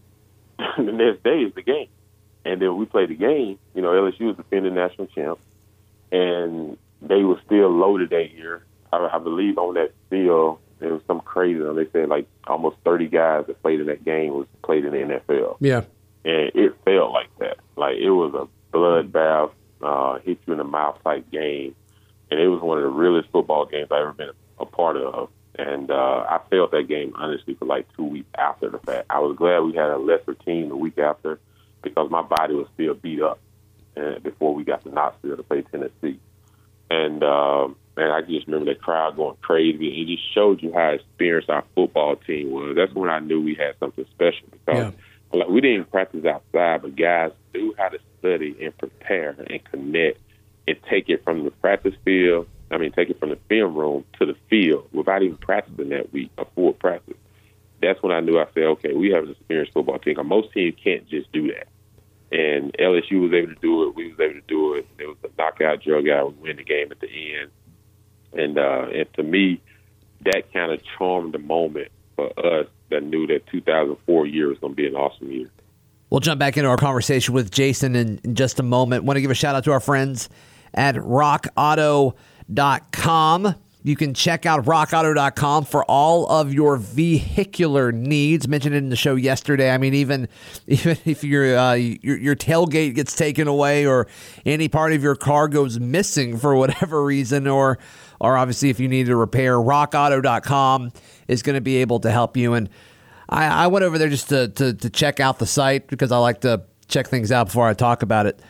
the 0.59 0.93
next 0.93 1.23
day 1.25 1.41
is 1.41 1.55
the 1.55 1.63
game. 1.63 1.89
And 2.45 2.61
then 2.61 2.77
we 2.77 2.87
played 2.87 3.09
the 3.11 3.15
game. 3.15 3.59
You 3.75 3.83
know, 3.83 3.91
LSU 3.91 4.23
was 4.27 4.37
defending 4.37 4.75
national 4.75 5.07
champs, 5.09 5.43
and 6.11 6.77
they 7.01 7.23
were 7.23 7.41
still 7.47 7.71
loaded 7.71 8.11
that 8.11 8.33
year. 8.33 8.65
I, 8.93 9.11
I 9.15 9.19
believe 9.19 9.59
on 9.59 9.75
that 9.75 9.93
field 10.11 10.59
there 10.81 10.93
was 10.93 11.03
some 11.07 11.21
crazy. 11.21 11.61
They 11.61 11.89
said 11.93 12.09
like 12.09 12.27
almost 12.49 12.77
30 12.85 13.07
guys 13.09 13.45
that 13.47 13.63
played 13.63 13.81
in 13.81 13.87
that 13.87 14.05
game 14.05 14.35
was 14.35 14.47
played 14.65 14.85
in 14.85 14.91
the 14.93 14.99
NFL 14.99 15.57
Yeah. 15.61 15.83
and 16.25 16.51
it 16.55 16.75
felt 16.85 17.13
like 17.13 17.29
that. 17.39 17.59
Like 17.77 17.97
it 17.99 18.11
was 18.11 18.35
a 18.35 18.77
bloodbath, 18.77 19.53
uh, 19.81 20.19
hit 20.21 20.39
you 20.47 20.53
in 20.55 20.59
the 20.59 20.65
mouth 20.65 20.99
type 21.05 21.31
game, 21.31 21.77
and 22.31 22.41
it 22.41 22.49
was 22.49 22.61
one 22.61 22.79
of 22.79 22.85
the 22.85 22.91
realest 22.91 23.29
football 23.31 23.67
games 23.67 23.89
I 23.93 24.01
ever 24.01 24.13
been 24.13 24.31
a 24.59 24.67
part 24.67 24.97
of. 24.97 25.29
And 25.57 25.91
uh, 25.93 26.25
I 26.29 26.41
felt 26.51 26.73
that 26.73 26.89
game 26.89 27.13
honestly 27.15 27.55
for 27.55 27.67
like 27.67 27.87
two 27.97 28.05
weeks 28.05 28.29
after 28.37 28.69
the 28.71 28.79
fact. 28.79 29.07
I 29.11 29.21
was 29.21 29.37
glad 29.37 29.61
we 29.61 29.75
had 29.75 29.91
a 29.91 29.99
lesser 29.99 30.35
team 30.35 30.71
the 30.71 30.77
week 30.77 30.99
after 30.99 31.39
because 31.83 32.11
my 32.11 32.23
body 32.23 32.55
was 32.55 32.69
still 32.75 32.95
beat 32.95 33.21
up 33.21 33.39
uh, 33.97 34.19
before 34.21 34.55
we 34.55 34.63
got 34.65 34.83
to 34.85 34.89
Knoxville 34.91 35.37
to 35.37 35.43
play 35.43 35.62
Tennessee. 35.73 36.21
And 36.91 37.25
um, 37.25 37.77
man, 37.97 38.11
I 38.11 38.21
just 38.21 38.47
remember 38.47 38.73
that 38.73 38.83
crowd 38.83 39.17
going 39.17 39.37
crazy. 39.43 39.89
It 40.03 40.07
just 40.07 40.35
showed 40.35 40.63
you 40.63 40.73
how 40.73 40.91
experienced 40.91 41.51
our 41.51 41.65
football 41.75 42.17
team 42.17 42.51
was. 42.51 42.77
That's 42.77 42.93
when 42.95 43.11
I 43.11 43.19
knew 43.21 43.41
we 43.41 43.55
had 43.55 43.75
something 43.81 44.05
special 44.13 44.49
because 44.51 44.93
Yeah. 44.93 45.39
like 45.41 45.49
we 45.49 45.61
didn't 45.61 45.91
practice 45.91 46.25
outside, 46.25 46.83
but 46.83 46.97
guys 46.97 47.33
knew 47.55 47.63
knew 47.63 47.75
how 47.79 47.89
to 47.89 47.99
study 48.19 48.57
and 48.63 48.77
prepare 48.77 49.37
and 49.49 49.65
connect 49.65 50.19
and 50.67 50.77
take 50.89 51.09
it 51.09 51.25
from 51.25 51.45
the 51.45 51.51
practice 51.51 51.95
field. 52.05 52.47
I 52.71 52.79
mean, 52.79 52.93
take 52.93 53.11
it 53.11 53.19
from 53.19 53.31
the 53.31 53.39
film 53.49 53.75
room 53.75 54.05
to 54.19 54.27
the 54.27 54.37
field 54.49 54.89
without 54.93 55.23
even 55.23 55.37
practicing 55.37 55.91
that 55.91 56.13
week, 56.13 56.31
a 56.39 56.45
full 56.55 56.73
practice. 56.73 57.17
That's 57.81 58.03
when 58.03 58.13
I 58.13 58.21
knew 58.21 58.39
I 58.39 58.47
said, 58.55 58.65
okay, 58.65 58.95
we 58.95 59.11
have 59.11 59.25
an 59.25 59.31
experienced 59.31 59.73
football 59.75 59.99
team. 59.99 60.17
Most 60.25 60.53
teams 60.53 60.77
can't 60.83 61.07
just 61.09 61.31
do 61.33 61.49
that. 61.49 61.67
And 62.33 62.75
LSU 62.79 63.21
was 63.21 63.33
able 63.33 63.55
to 63.55 63.61
do 63.61 63.89
it. 63.89 63.95
We 63.95 64.09
was 64.09 64.19
able 64.19 64.41
to 64.41 64.47
do 64.49 64.75
it. 64.75 64.87
It 64.99 65.07
was 65.07 65.19
a 65.23 65.29
knockout, 65.37 65.83
drug 65.83 66.09
out. 66.09 66.35
We 66.37 66.49
win 66.49 66.57
the 66.57 66.65
game 66.65 66.91
at 66.91 66.99
the 67.01 67.09
end. 67.09 67.51
And 68.33 68.59
uh, 68.59 68.87
and 68.95 69.13
to 69.15 69.23
me, 69.23 69.61
that 70.25 70.53
kind 70.53 70.73
of 70.73 70.81
charmed 70.97 71.35
the 71.35 71.39
moment 71.39 71.89
for 72.17 72.29
us 72.39 72.67
that 72.91 73.03
knew 73.03 73.27
that 73.27 73.47
2004 73.49 74.27
year 74.27 74.49
was 74.49 74.59
going 74.59 74.73
to 74.73 74.77
be 74.77 74.87
an 74.87 74.95
awesome 74.95 75.31
year. 75.31 75.51
We'll 76.09 76.21
jump 76.21 76.39
back 76.39 76.57
into 76.57 76.69
our 76.69 76.77
conversation 76.77 77.35
with 77.35 77.51
Jason 77.51 77.97
in, 77.97 78.21
in 78.23 78.35
just 78.35 78.61
a 78.61 78.63
moment. 78.63 79.05
Want 79.05 79.17
to 79.17 79.23
give 79.23 79.31
a 79.31 79.35
shout 79.35 79.55
out 79.55 79.65
to 79.65 79.73
our 79.73 79.81
friends 79.81 80.29
at 80.75 80.95
rockauto.com. 80.95 82.15
You 83.85 83.97
can 83.97 84.15
check 84.15 84.47
out 84.47 84.65
rockauto.com 84.65 85.65
for 85.65 85.85
all 85.87 86.27
of 86.29 86.55
your 86.55 86.77
vehicular 86.77 87.91
needs. 87.91 88.47
Mentioned 88.47 88.77
it 88.77 88.79
in 88.79 88.91
the 88.91 88.97
show 88.97 89.17
yesterday. 89.17 89.73
I 89.73 89.79
mean, 89.79 89.95
even 89.95 90.29
even 90.67 90.97
if 91.05 91.25
your 91.25 91.57
uh, 91.57 91.75
your, 91.75 92.17
your 92.17 92.37
tailgate 92.37 92.95
gets 92.95 93.17
taken 93.17 93.49
away 93.49 93.87
or 93.87 94.07
any 94.47 94.69
part 94.69 94.93
of 94.93 95.03
your 95.03 95.17
car 95.17 95.49
goes 95.49 95.81
missing 95.81 96.39
for 96.39 96.55
whatever 96.55 97.05
reason, 97.05 97.49
or 97.49 97.79
or 98.21 98.37
obviously 98.37 98.71
if 98.71 98.79
you 98.79 98.89
need 98.89 99.09
a 99.09 99.17
repair, 99.17 99.57
rockauto.com 99.57 100.93
is 101.27 101.43
going 101.43 101.55
to 101.55 101.61
be 101.61 101.79
able 101.79 101.99
to 102.01 102.11
help 102.11 102.37
you. 102.37 102.55
And 102.55 102.69
I, 103.29 103.65
I 103.65 103.67
went 103.67 103.85
over 103.85 103.99
there 103.99 104.09
just 104.09 104.29
to, 104.29 104.49
to 104.49 104.75
to 104.75 104.91
check 104.91 105.19
out 105.19 105.41
the 105.41 105.47
site 105.47 105.89
because 105.89 106.13
I 106.13 106.19
like 106.19 106.43
to 106.43 106.63
check 106.87 107.09
things 107.09 107.33
out 107.33 107.47
before 107.47 107.67
I 107.67 107.75
talk 107.75 108.03
about 108.03 108.27
it. 108.27 108.41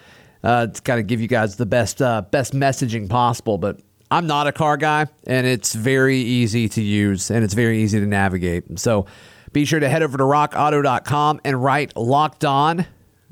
Uh, 0.44 0.66
to 0.66 0.82
kind 0.82 0.98
of 0.98 1.06
give 1.06 1.20
you 1.20 1.28
guys 1.28 1.54
the 1.54 1.64
best 1.64 2.02
uh, 2.02 2.20
best 2.20 2.52
messaging 2.52 3.08
possible, 3.08 3.58
but 3.58 3.80
I'm 4.12 4.26
not 4.26 4.47
a 4.47 4.52
car 4.52 4.76
guy, 4.76 5.07
and 5.26 5.47
it's 5.47 5.75
very 5.75 6.19
easy 6.19 6.69
to 6.69 6.83
use 6.83 7.31
and 7.31 7.42
it's 7.42 7.54
very 7.54 7.83
easy 7.83 7.99
to 7.99 8.04
navigate. 8.04 8.78
So 8.78 9.07
be 9.54 9.64
sure 9.64 9.81
to 9.81 9.88
head 9.88 10.02
over 10.02 10.19
to 10.19 10.25
rockauto.com 10.25 11.40
and 11.45 11.64
write 11.64 11.97
locked 11.97 12.45
on 12.45 12.85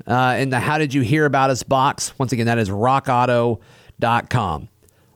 uh, 0.07 0.37
in 0.39 0.49
the 0.49 0.59
How 0.59 0.79
Did 0.79 0.95
You 0.95 1.01
Hear 1.01 1.25
About 1.25 1.51
Us 1.51 1.61
box. 1.61 2.17
Once 2.17 2.31
again, 2.31 2.47
that 2.47 2.57
is 2.57 2.71
rockauto.com. 2.71 4.69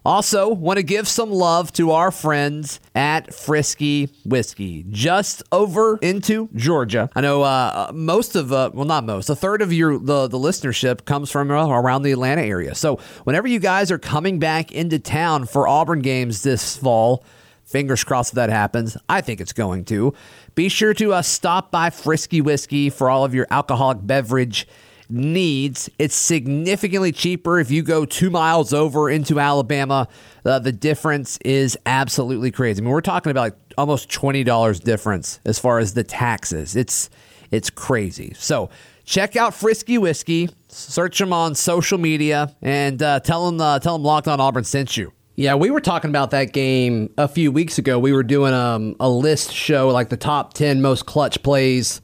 Also, 0.05 0.53
want 0.53 0.77
to 0.77 0.83
give 0.83 1.07
some 1.07 1.31
love 1.31 1.73
to 1.73 1.89
our 1.89 2.11
friends 2.11 2.79
at 2.93 3.33
Frisky 3.33 4.09
Whiskey, 4.23 4.85
just 4.91 5.41
over 5.51 5.97
into 5.97 6.47
Georgia. 6.53 7.09
I 7.15 7.21
know 7.21 7.41
uh, 7.41 7.89
most 7.91 8.35
of, 8.35 8.53
uh, 8.53 8.69
well, 8.71 8.85
not 8.85 9.03
most, 9.03 9.31
a 9.31 9.35
third 9.35 9.63
of 9.63 9.73
your 9.73 9.97
the, 9.97 10.27
the 10.27 10.37
listenership 10.37 11.05
comes 11.05 11.31
from 11.31 11.51
around 11.51 12.03
the 12.03 12.11
Atlanta 12.11 12.43
area. 12.43 12.75
So, 12.75 12.97
whenever 13.23 13.47
you 13.47 13.59
guys 13.59 13.89
are 13.89 13.97
coming 13.97 14.37
back 14.37 14.71
into 14.71 14.99
town 14.99 15.47
for 15.47 15.67
Auburn 15.67 16.01
games 16.01 16.43
this 16.43 16.77
fall, 16.77 17.23
fingers 17.63 18.03
crossed 18.03 18.33
if 18.33 18.35
that 18.35 18.51
happens. 18.51 18.95
I 19.09 19.21
think 19.21 19.41
it's 19.41 19.53
going 19.53 19.85
to. 19.85 20.13
Be 20.53 20.69
sure 20.69 20.93
to 20.93 21.13
uh, 21.13 21.23
stop 21.23 21.71
by 21.71 21.89
Frisky 21.89 22.41
Whiskey 22.41 22.91
for 22.91 23.09
all 23.09 23.25
of 23.25 23.33
your 23.33 23.47
alcoholic 23.49 23.97
beverage 24.01 24.67
needs. 25.09 25.89
It's 25.99 26.15
significantly 26.15 27.11
cheaper 27.11 27.59
if 27.59 27.71
you 27.71 27.83
go 27.83 28.05
two 28.05 28.29
miles 28.29 28.73
over 28.73 29.09
into 29.09 29.39
Alabama. 29.39 30.07
Uh, 30.43 30.59
the 30.59 30.71
difference 30.71 31.37
is 31.45 31.77
absolutely 31.85 32.51
crazy. 32.51 32.81
I 32.81 32.83
mean, 32.83 32.91
we're 32.91 33.01
talking 33.01 33.31
about 33.31 33.41
like 33.41 33.57
almost 33.77 34.09
twenty 34.11 34.43
dollars 34.43 34.79
difference 34.79 35.39
as 35.45 35.59
far 35.59 35.79
as 35.79 35.93
the 35.93 36.03
taxes. 36.03 36.75
It's 36.75 37.09
it's 37.51 37.69
crazy. 37.69 38.33
So 38.35 38.69
check 39.05 39.35
out 39.35 39.53
Frisky 39.53 39.97
Whiskey. 39.97 40.49
Search 40.67 41.19
them 41.19 41.31
on 41.31 41.55
social 41.55 41.97
media 41.97 42.53
and 42.61 43.01
uh, 43.01 43.19
tell 43.21 43.45
them 43.45 43.61
uh, 43.61 43.79
tell 43.79 43.93
them 43.93 44.03
Locked 44.03 44.27
On 44.27 44.39
Auburn 44.39 44.63
sent 44.63 44.97
you. 44.97 45.11
Yeah, 45.37 45.55
we 45.55 45.69
were 45.69 45.81
talking 45.81 46.09
about 46.09 46.31
that 46.31 46.53
game 46.53 47.13
a 47.17 47.27
few 47.27 47.51
weeks 47.51 47.77
ago. 47.77 47.99
We 47.99 48.13
were 48.13 48.23
doing 48.23 48.53
um, 48.53 48.95
a 49.01 49.09
list 49.09 49.51
show, 49.53 49.89
like 49.89 50.09
the 50.09 50.17
top 50.17 50.53
ten 50.53 50.81
most 50.81 51.05
clutch 51.05 51.43
plays 51.43 52.01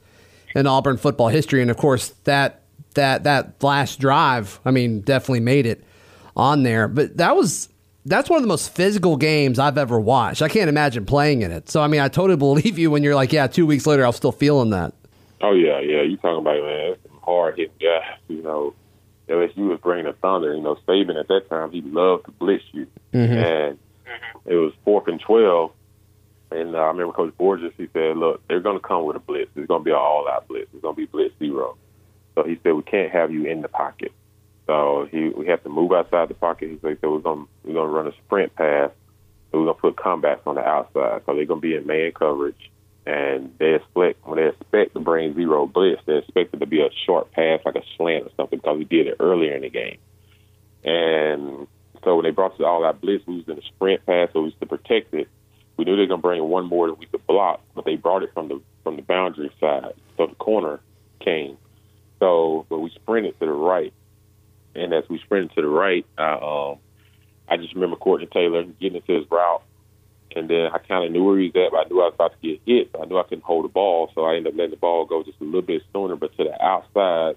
in 0.54 0.66
Auburn 0.66 0.98
football 0.98 1.28
history, 1.28 1.62
and 1.62 1.70
of 1.70 1.78
course 1.78 2.10
that 2.24 2.61
that 2.94 3.24
that 3.24 3.62
last 3.62 4.00
drive, 4.00 4.60
I 4.64 4.70
mean, 4.70 5.00
definitely 5.00 5.40
made 5.40 5.66
it 5.66 5.84
on 6.36 6.62
there. 6.62 6.88
But 6.88 7.16
that 7.18 7.36
was 7.36 7.68
that's 8.04 8.28
one 8.28 8.38
of 8.38 8.42
the 8.42 8.48
most 8.48 8.74
physical 8.74 9.16
games 9.16 9.58
I've 9.58 9.78
ever 9.78 10.00
watched. 10.00 10.42
I 10.42 10.48
can't 10.48 10.68
imagine 10.68 11.06
playing 11.06 11.42
in 11.42 11.52
it. 11.52 11.68
So 11.68 11.80
I 11.82 11.86
mean, 11.88 12.00
I 12.00 12.08
totally 12.08 12.36
believe 12.38 12.78
you 12.78 12.90
when 12.90 13.02
you're 13.02 13.14
like, 13.14 13.32
yeah, 13.32 13.46
two 13.46 13.66
weeks 13.66 13.86
later, 13.86 14.04
I'm 14.06 14.12
still 14.12 14.32
feeling 14.32 14.70
that. 14.70 14.92
Oh 15.40 15.52
yeah, 15.52 15.80
yeah. 15.80 16.02
You 16.02 16.16
talking 16.16 16.38
about 16.40 16.62
man, 16.62 16.96
some 17.08 17.18
hard 17.22 17.58
hitting 17.58 17.74
guys. 17.80 18.18
You 18.28 18.42
know, 18.42 18.74
LSU 19.28 19.68
was 19.68 19.80
bringing 19.80 20.06
the 20.06 20.12
thunder. 20.14 20.54
You 20.54 20.62
know, 20.62 20.76
Saban 20.86 21.18
at 21.18 21.28
that 21.28 21.48
time 21.48 21.70
he 21.70 21.80
loved 21.82 22.26
to 22.26 22.30
blitz 22.32 22.64
you, 22.72 22.86
Mm-hmm. 23.12 23.32
and 23.34 23.78
it 24.46 24.54
was 24.54 24.72
fourth 24.84 25.06
and 25.08 25.20
twelve. 25.20 25.72
And 26.50 26.74
uh, 26.74 26.78
I 26.80 26.86
remember 26.88 27.14
Coach 27.14 27.34
Borges. 27.38 27.72
He 27.78 27.88
said, 27.94 28.16
"Look, 28.18 28.46
they're 28.46 28.60
going 28.60 28.76
to 28.78 28.86
come 28.86 29.04
with 29.06 29.16
a 29.16 29.20
blitz. 29.20 29.50
It's 29.56 29.66
going 29.66 29.80
to 29.80 29.84
be 29.84 29.90
an 29.90 29.96
all-out 29.96 30.48
blitz. 30.48 30.68
It's 30.74 30.82
going 30.82 30.94
to 30.94 31.00
be 31.00 31.06
blitz 31.06 31.34
zero. 31.38 31.76
So 32.34 32.44
he 32.44 32.58
said 32.62 32.72
we 32.72 32.82
can't 32.82 33.12
have 33.12 33.30
you 33.30 33.44
in 33.44 33.62
the 33.62 33.68
pocket. 33.68 34.12
So 34.66 35.08
he 35.10 35.28
we 35.28 35.46
have 35.46 35.62
to 35.64 35.68
move 35.68 35.92
outside 35.92 36.28
the 36.28 36.34
pocket. 36.34 36.70
He 36.70 36.78
said 36.80 36.98
so 37.00 37.12
we're 37.12 37.18
gonna 37.18 37.44
we're 37.64 37.74
gonna 37.74 37.90
run 37.90 38.06
a 38.06 38.12
sprint 38.24 38.54
pass. 38.54 38.90
And 39.52 39.60
we're 39.60 39.66
gonna 39.66 39.78
put 39.78 39.96
combats 39.96 40.42
on 40.46 40.54
the 40.54 40.62
outside. 40.62 41.22
So 41.26 41.34
they're 41.34 41.44
gonna 41.44 41.60
be 41.60 41.74
in 41.74 41.86
man 41.86 42.12
coverage, 42.12 42.70
and 43.06 43.54
they 43.58 43.74
expect 43.74 44.26
when 44.26 44.38
they 44.38 44.48
expect 44.48 44.94
to 44.94 45.00
bring 45.00 45.34
zero 45.34 45.66
blitz, 45.66 46.02
they 46.06 46.18
expect 46.18 46.54
it 46.54 46.60
to 46.60 46.66
be 46.66 46.80
a 46.80 46.88
short 47.06 47.32
pass 47.32 47.60
like 47.64 47.76
a 47.76 47.82
slant 47.96 48.26
or 48.26 48.30
something 48.36 48.58
because 48.58 48.78
we 48.78 48.84
did 48.84 49.08
it 49.08 49.16
earlier 49.20 49.54
in 49.54 49.62
the 49.62 49.70
game. 49.70 49.98
And 50.84 51.66
so 52.02 52.16
when 52.16 52.24
they 52.24 52.30
brought 52.30 52.54
us 52.54 52.60
all 52.60 52.82
that 52.82 53.00
blitz, 53.00 53.26
we 53.26 53.36
was 53.36 53.48
in 53.48 53.58
a 53.58 53.62
sprint 53.62 54.04
pass, 54.06 54.30
so 54.32 54.40
we 54.40 54.46
was 54.46 54.54
to 54.60 54.66
protect 54.66 55.14
it. 55.14 55.28
We 55.76 55.84
knew 55.84 55.96
they 55.96 56.02
were 56.02 56.08
gonna 56.08 56.22
bring 56.22 56.42
one 56.44 56.66
more 56.66 56.86
that 56.88 56.98
we 56.98 57.06
could 57.06 57.26
block, 57.26 57.60
but 57.74 57.84
they 57.84 57.96
brought 57.96 58.22
it 58.22 58.32
from 58.34 58.48
the 58.48 58.60
from 58.82 58.96
the 58.96 59.02
boundary 59.02 59.50
side, 59.60 59.94
so 60.16 60.26
the 60.26 60.34
corner 60.36 60.80
came. 61.20 61.56
So, 62.22 62.66
but 62.68 62.78
we 62.78 62.90
sprinted 62.90 63.36
to 63.40 63.46
the 63.46 63.52
right, 63.52 63.92
and 64.76 64.94
as 64.94 65.02
we 65.10 65.18
sprinted 65.18 65.56
to 65.56 65.62
the 65.62 65.66
right, 65.66 66.06
I, 66.16 66.34
um, 66.34 66.78
I 67.48 67.56
just 67.56 67.74
remember 67.74 67.96
Courtney 67.96 68.28
Taylor 68.32 68.62
getting 68.62 69.02
into 69.02 69.12
his 69.12 69.28
route, 69.28 69.64
and 70.36 70.48
then 70.48 70.68
I 70.72 70.78
kind 70.78 71.04
of 71.04 71.10
knew 71.10 71.24
where 71.24 71.36
he 71.36 71.50
was 71.52 71.66
at, 71.66 71.72
but 71.72 71.84
I 71.84 71.88
knew 71.88 72.00
I 72.00 72.04
was 72.04 72.14
about 72.14 72.40
to 72.40 72.48
get 72.48 72.60
hit. 72.64 72.90
I 72.94 73.06
knew 73.06 73.18
I 73.18 73.24
couldn't 73.24 73.42
hold 73.42 73.64
the 73.64 73.70
ball, 73.70 74.12
so 74.14 74.24
I 74.24 74.36
ended 74.36 74.52
up 74.52 74.56
letting 74.56 74.70
the 74.70 74.76
ball 74.76 75.04
go 75.04 75.24
just 75.24 75.40
a 75.40 75.44
little 75.44 75.62
bit 75.62 75.82
sooner, 75.92 76.14
but 76.14 76.30
to 76.36 76.44
the 76.44 76.64
outside, 76.64 77.34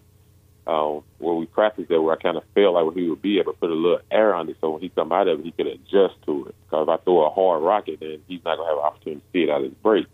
um, 0.68 1.01
where 1.18 1.34
we 1.34 1.48
practiced 1.48 1.89
there, 1.89 2.00
where 2.00 2.15
I 2.15 2.22
kind 2.22 2.38
of 2.38 2.44
felt 2.54 2.75
like 2.75 2.86
where 2.86 2.94
he 2.94 3.10
would 3.10 3.24
be 3.24 3.39
able 3.39 3.54
to 3.54 3.60
put 3.60 3.72
a 3.72 3.74
little 3.74 4.01
air 4.12 4.36
on 4.36 4.48
it, 4.50 4.58
so 4.62 4.70
when 4.70 4.82
he 4.82 4.89
come 4.89 5.12
out 5.12 5.27
of 5.27 5.39
it, 5.39 5.46
he 5.46 5.51
could 5.51 5.65
adjust 5.65 6.13
to 6.27 6.46
it. 6.46 6.56
Because 6.70 6.84
if 6.84 6.89
I 6.89 6.98
throw 6.98 7.25
a 7.25 7.34
hard 7.34 7.63
rocket, 7.63 8.01
then 8.01 8.20
he's 8.27 8.46
not 8.46 8.58
gonna 8.58 8.70
have 8.70 8.77
an 8.77 8.86
opportunity 8.86 9.22
to 9.22 9.27
see 9.34 9.44
it 9.46 9.50
out 9.50 9.62
of 9.62 9.72
his 9.72 9.80
break. 9.82 10.06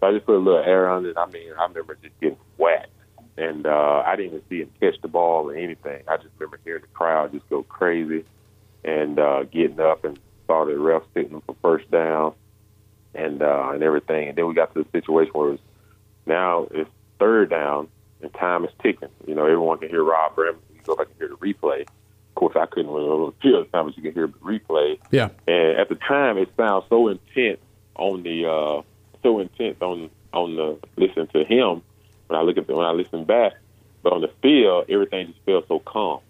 So 0.00 0.08
I 0.08 0.12
just 0.12 0.26
put 0.26 0.36
a 0.36 0.44
little 0.44 0.62
air 0.62 0.90
on 0.90 1.06
it. 1.06 1.16
I 1.16 1.24
mean, 1.24 1.54
I 1.58 1.62
remember 1.62 1.96
just 2.02 2.20
getting 2.20 2.36
whacked 2.58 2.90
and 3.36 3.66
uh, 3.66 4.02
I 4.06 4.16
didn't 4.16 4.34
even 4.34 4.42
see 4.48 4.60
him 4.60 4.70
catch 4.80 5.00
the 5.00 5.08
ball 5.08 5.50
or 5.50 5.54
anything. 5.54 6.02
I 6.06 6.16
just 6.16 6.28
remember 6.38 6.60
hearing 6.64 6.82
the 6.82 6.88
crowd 6.88 7.32
just 7.32 7.48
go 7.48 7.62
crazy 7.64 8.24
and 8.84 9.18
uh, 9.18 9.44
getting 9.44 9.80
up 9.80 10.04
and 10.04 10.18
saw 10.46 10.64
the 10.64 10.78
ref 10.78 11.02
sitting 11.14 11.40
for 11.44 11.56
first 11.62 11.90
down 11.90 12.34
and 13.14 13.42
uh, 13.42 13.70
and 13.72 13.82
everything. 13.82 14.28
And 14.28 14.38
then 14.38 14.46
we 14.46 14.54
got 14.54 14.72
to 14.74 14.84
the 14.84 14.90
situation 14.92 15.32
where 15.32 15.52
it's 15.54 15.62
now 16.26 16.68
it's 16.70 16.90
third 17.18 17.50
down 17.50 17.88
and 18.22 18.32
time 18.34 18.64
is 18.64 18.70
ticking. 18.82 19.08
You 19.26 19.34
know, 19.34 19.44
everyone 19.44 19.78
can 19.78 19.88
hear 19.88 20.04
Rod 20.04 20.34
Bramblett. 20.36 20.60
You 20.72 20.80
go 20.84 20.96
back 20.96 21.08
and 21.08 21.16
hear 21.18 21.28
the 21.28 21.36
replay. 21.36 21.82
Of 21.82 22.34
course, 22.36 22.56
I 22.56 22.66
couldn't 22.66 22.90
really 22.90 23.32
feel 23.42 23.64
the 23.64 23.68
time, 23.70 23.86
but 23.86 23.96
you 23.96 24.02
can 24.02 24.12
hear 24.12 24.28
the 24.28 24.38
replay. 24.38 24.98
Yeah. 25.10 25.30
And 25.46 25.78
at 25.78 25.88
the 25.88 25.96
time, 25.96 26.38
it 26.38 26.50
sounds 26.56 26.84
so 26.88 27.08
intense 27.08 27.60
on 27.96 28.22
the 28.22 28.46
uh, 28.46 28.82
so 29.22 29.40
intense 29.40 29.76
on 29.80 30.10
on 30.32 30.56
the 30.56 30.78
listening 30.96 31.28
to 31.28 31.44
him 31.44 31.82
when 32.26 32.38
I 32.38 32.42
look 32.42 32.56
at 32.58 32.68
when 32.68 32.84
I 32.84 32.92
listen 32.92 33.24
back. 33.24 33.52
But 34.02 34.12
on 34.12 34.20
the 34.20 34.30
field, 34.42 34.86
everything 34.88 35.28
just 35.28 35.40
felt 35.44 35.68
so 35.68 35.78
calm. 35.78 36.20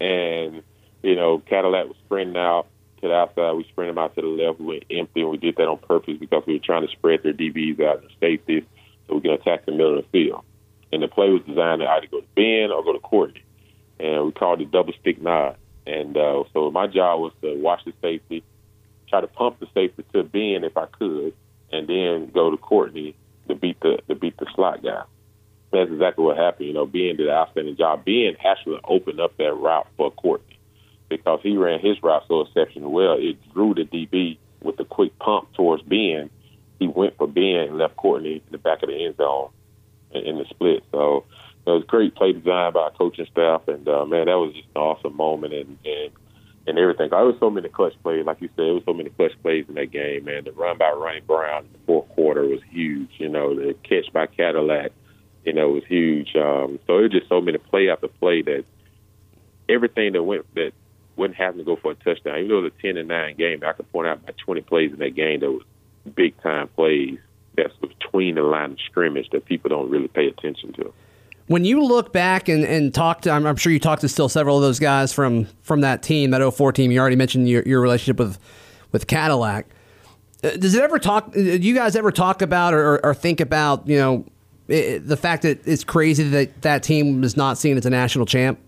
And 0.00 0.62
you 1.02 1.14
know, 1.14 1.38
Cadillac 1.38 1.86
was 1.86 1.96
sprinting 2.04 2.36
out 2.36 2.66
to 3.00 3.08
the 3.08 3.14
outside. 3.14 3.52
We 3.52 3.64
sprinted 3.64 3.96
them 3.96 4.02
out 4.02 4.14
to 4.16 4.22
the 4.22 4.26
left. 4.26 4.60
We 4.60 4.66
went 4.66 4.84
empty, 4.90 5.20
and 5.22 5.30
we 5.30 5.36
did 5.36 5.56
that 5.56 5.68
on 5.68 5.78
purpose 5.78 6.16
because 6.18 6.42
we 6.46 6.54
were 6.54 6.64
trying 6.64 6.86
to 6.86 6.92
spread 6.92 7.22
their 7.22 7.32
DBs 7.32 7.80
out 7.80 8.02
and 8.02 8.10
safeties 8.20 8.64
so 9.06 9.14
we 9.14 9.20
can 9.20 9.32
attack 9.32 9.66
the 9.66 9.72
middle 9.72 9.98
of 9.98 10.04
the 10.04 10.10
field. 10.10 10.44
And 10.92 11.02
the 11.02 11.08
play 11.08 11.30
was 11.30 11.42
designed 11.46 11.80
to 11.80 11.88
either 11.88 12.06
go 12.06 12.20
to 12.20 12.26
Ben 12.34 12.70
or 12.70 12.82
go 12.84 12.92
to 12.92 12.98
Courtney. 12.98 13.44
And 13.98 14.26
we 14.26 14.32
called 14.32 14.60
it 14.60 14.70
double 14.70 14.92
stick 15.00 15.20
nod. 15.20 15.56
And 15.86 16.16
uh, 16.16 16.44
so 16.52 16.70
my 16.70 16.86
job 16.86 17.20
was 17.20 17.32
to 17.42 17.54
watch 17.60 17.84
the 17.84 17.92
safety, 18.02 18.42
try 19.08 19.20
to 19.20 19.26
pump 19.26 19.60
the 19.60 19.68
safety 19.74 20.04
to 20.12 20.24
Ben 20.24 20.64
if 20.64 20.76
I 20.76 20.86
could, 20.86 21.32
and 21.72 21.88
then 21.88 22.30
go 22.32 22.50
to 22.50 22.56
Courtney 22.56 23.14
to 23.48 23.54
beat 23.54 23.78
the 23.80 23.98
to 24.08 24.14
beat 24.14 24.36
the 24.38 24.46
slot 24.54 24.82
guy. 24.82 25.04
That's 25.72 25.90
exactly 25.90 26.24
what 26.24 26.36
happened. 26.36 26.68
You 26.68 26.74
know, 26.74 26.86
Ben 26.86 27.16
did 27.16 27.28
an 27.28 27.34
outstanding 27.34 27.76
job. 27.76 28.04
Ben 28.04 28.36
actually 28.44 28.80
opened 28.84 29.20
up 29.20 29.36
that 29.36 29.52
route 29.54 29.88
for 29.96 30.10
Courtney 30.12 30.58
because 31.08 31.40
he 31.42 31.56
ran 31.56 31.80
his 31.80 32.02
route 32.02 32.24
so 32.28 32.42
exceptionally 32.42 32.92
well. 32.92 33.16
It 33.18 33.36
drew 33.52 33.74
the 33.74 33.84
DB 33.84 34.38
with 34.62 34.76
the 34.76 34.84
quick 34.84 35.18
pump 35.18 35.52
towards 35.54 35.82
Ben. 35.82 36.30
He 36.78 36.86
went 36.86 37.16
for 37.16 37.26
Ben 37.26 37.66
and 37.68 37.78
left 37.78 37.96
Courtney 37.96 38.36
in 38.36 38.52
the 38.52 38.58
back 38.58 38.82
of 38.82 38.88
the 38.88 39.04
end 39.04 39.16
zone 39.16 39.50
in, 40.12 40.38
the 40.38 40.44
split. 40.50 40.84
So 40.92 41.24
it 41.66 41.70
was 41.70 41.84
great 41.86 42.14
play 42.14 42.32
design 42.32 42.72
by 42.72 42.90
coaching 42.96 43.26
staff, 43.30 43.62
and 43.68 43.88
uh, 43.88 44.04
man, 44.04 44.26
that 44.26 44.38
was 44.38 44.54
just 44.54 44.68
an 44.74 44.82
awesome 44.82 45.16
moment 45.16 45.52
and 45.52 45.78
and 45.84 46.12
and 46.66 46.78
everything. 46.78 47.10
There 47.10 47.24
was 47.24 47.36
so 47.38 47.50
many 47.50 47.68
clutch 47.68 47.94
plays, 48.02 48.26
like 48.26 48.40
you 48.40 48.48
said, 48.48 48.66
there 48.66 48.74
was 48.74 48.82
so 48.84 48.92
many 48.92 49.10
clutch 49.10 49.32
plays 49.42 49.66
in 49.68 49.74
that 49.74 49.92
game, 49.92 50.24
man. 50.24 50.44
The 50.44 50.52
run 50.52 50.78
by 50.78 50.90
Ronnie 50.90 51.20
Brown 51.20 51.64
in 51.64 51.72
the 51.72 51.78
fourth 51.86 52.08
quarter 52.10 52.44
was 52.44 52.60
huge. 52.70 53.10
You 53.18 53.28
know, 53.28 53.54
the 53.54 53.74
catch 53.88 54.12
by 54.12 54.26
Cadillac, 54.26 54.92
you 55.46 55.52
know, 55.52 55.70
was 55.70 55.84
huge. 55.86 56.34
Um, 56.36 56.78
so 56.86 56.98
it 56.98 57.02
was 57.02 57.12
just 57.12 57.28
so 57.28 57.40
many 57.40 57.58
play 57.58 57.88
after 57.88 58.08
play 58.08 58.42
that 58.42 58.64
everything 59.68 60.12
that 60.12 60.22
went 60.22 60.52
that 60.54 60.72
wouldn't 61.16 61.38
have 61.38 61.56
to 61.56 61.64
go 61.64 61.76
for 61.76 61.92
a 61.92 61.94
touchdown. 61.94 62.36
Even 62.38 62.48
though 62.48 62.58
it 62.58 62.62
was 62.62 62.72
a 62.78 62.82
ten 62.82 62.96
and 62.96 63.08
nine 63.08 63.36
game, 63.36 63.62
I 63.64 63.72
could 63.72 63.90
point 63.92 64.08
out 64.08 64.18
about 64.18 64.36
twenty 64.36 64.60
plays 64.60 64.92
in 64.92 64.98
that 64.98 65.14
game 65.14 65.40
that 65.40 65.50
was 65.50 65.62
big 66.14 66.40
time 66.42 66.68
plays 66.68 67.18
that's 67.56 67.74
between 67.76 68.34
the 68.34 68.42
line 68.42 68.72
of 68.72 68.78
scrimmage 68.80 69.30
that 69.30 69.46
people 69.46 69.70
don't 69.70 69.88
really 69.88 70.08
pay 70.08 70.26
attention 70.26 70.72
to. 70.74 70.92
When 71.46 71.64
you 71.64 71.82
look 71.82 72.12
back 72.12 72.48
and, 72.48 72.64
and 72.64 72.92
talk 72.92 73.22
to, 73.22 73.30
I'm, 73.30 73.46
I'm 73.46 73.56
sure 73.56 73.72
you 73.72 73.78
talked 73.78 74.02
to 74.02 74.08
still 74.08 74.28
several 74.28 74.56
of 74.56 74.62
those 74.62 74.80
guys 74.80 75.12
from 75.12 75.46
from 75.62 75.80
that 75.82 76.02
team, 76.02 76.32
that 76.32 76.52
04 76.52 76.72
team. 76.72 76.90
You 76.90 77.00
already 77.00 77.16
mentioned 77.16 77.48
your, 77.48 77.62
your 77.62 77.80
relationship 77.80 78.18
with 78.18 78.38
with 78.90 79.06
Cadillac. 79.06 79.66
Uh, 80.42 80.50
Does 80.50 80.74
it 80.74 80.82
ever 80.82 80.98
talk? 80.98 81.32
Do 81.32 81.40
you 81.40 81.74
guys 81.74 81.94
ever 81.94 82.10
talk 82.10 82.42
about 82.42 82.74
or, 82.74 83.04
or 83.04 83.14
think 83.14 83.40
about 83.40 83.86
you 83.86 83.96
know 83.96 84.26
i 84.68 84.98
the 84.98 85.16
fact 85.16 85.42
that 85.42 85.66
it's 85.66 85.84
crazy 85.84 86.24
that 86.24 86.62
that 86.62 86.82
team 86.82 87.22
is 87.24 87.36
not 87.36 87.58
seen 87.58 87.76
as 87.76 87.86
a 87.86 87.90
national 87.90 88.26
champ? 88.26 88.58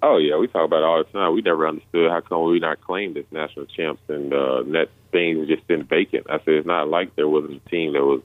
Oh 0.00 0.18
yeah, 0.18 0.36
we 0.36 0.46
talk 0.46 0.64
about 0.64 0.78
it 0.78 0.84
all 0.84 0.98
the 0.98 1.10
time. 1.10 1.34
We 1.34 1.42
never 1.42 1.66
understood 1.66 2.10
how 2.10 2.20
come 2.20 2.44
we 2.44 2.60
not 2.60 2.80
claimed 2.80 3.16
as 3.16 3.24
national 3.32 3.66
champs, 3.66 4.02
and 4.08 4.32
uh, 4.32 4.62
that 4.68 4.88
thing 5.10 5.40
was 5.40 5.48
just 5.48 5.66
sitting 5.66 5.84
vacant. 5.84 6.26
I 6.30 6.38
said 6.38 6.54
it's 6.54 6.66
not 6.66 6.88
like 6.88 7.16
there 7.16 7.28
wasn't 7.28 7.60
a 7.64 7.68
team 7.68 7.94
that 7.94 8.04
was 8.04 8.22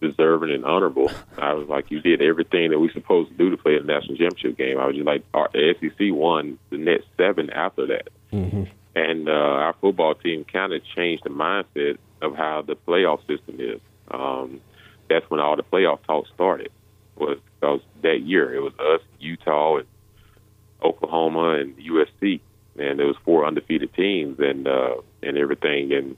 deserving 0.00 0.50
and 0.50 0.64
honorable. 0.64 1.10
I 1.36 1.52
was 1.52 1.68
like, 1.68 1.90
you 1.90 2.00
did 2.00 2.22
everything 2.22 2.70
that 2.70 2.78
we 2.78 2.90
supposed 2.90 3.30
to 3.30 3.36
do 3.36 3.50
to 3.50 3.58
play 3.58 3.76
a 3.76 3.82
national 3.82 4.16
championship 4.16 4.56
game. 4.56 4.78
I 4.78 4.86
was 4.86 4.96
just 4.96 5.06
like, 5.06 5.22
our 5.34 5.50
the 5.52 5.74
SEC 5.78 5.98
won 6.12 6.58
the 6.70 6.78
next 6.78 7.06
seven 7.18 7.50
after 7.50 7.86
that, 7.88 8.08
and 8.94 9.28
uh, 9.28 9.32
our 9.32 9.74
football 9.80 10.14
team 10.14 10.44
kind 10.50 10.72
of 10.72 10.82
changed 10.96 11.24
the 11.24 11.30
mindset 11.30 11.98
of 12.22 12.34
how 12.34 12.62
the 12.62 12.76
playoff 12.76 13.20
system 13.26 13.56
is. 13.58 13.80
Um, 14.10 14.60
that's 15.10 15.28
when 15.28 15.40
all 15.40 15.56
the 15.56 15.62
playoff 15.62 15.98
talk 16.06 16.24
started. 16.34 16.70
Was 17.16 17.38
because 17.60 17.80
that 18.00 18.22
year 18.22 18.54
it 18.54 18.60
was 18.60 18.72
us, 18.78 19.02
Utah, 19.18 19.76
and 19.76 19.86
Oklahoma 20.82 21.58
and 21.60 21.76
USC, 21.76 22.40
and 22.78 22.98
there 22.98 23.06
was 23.06 23.16
four 23.24 23.44
undefeated 23.44 23.92
teams 23.92 24.38
and 24.38 24.66
uh, 24.66 24.94
and 25.22 25.36
everything, 25.36 25.92
and 25.92 26.16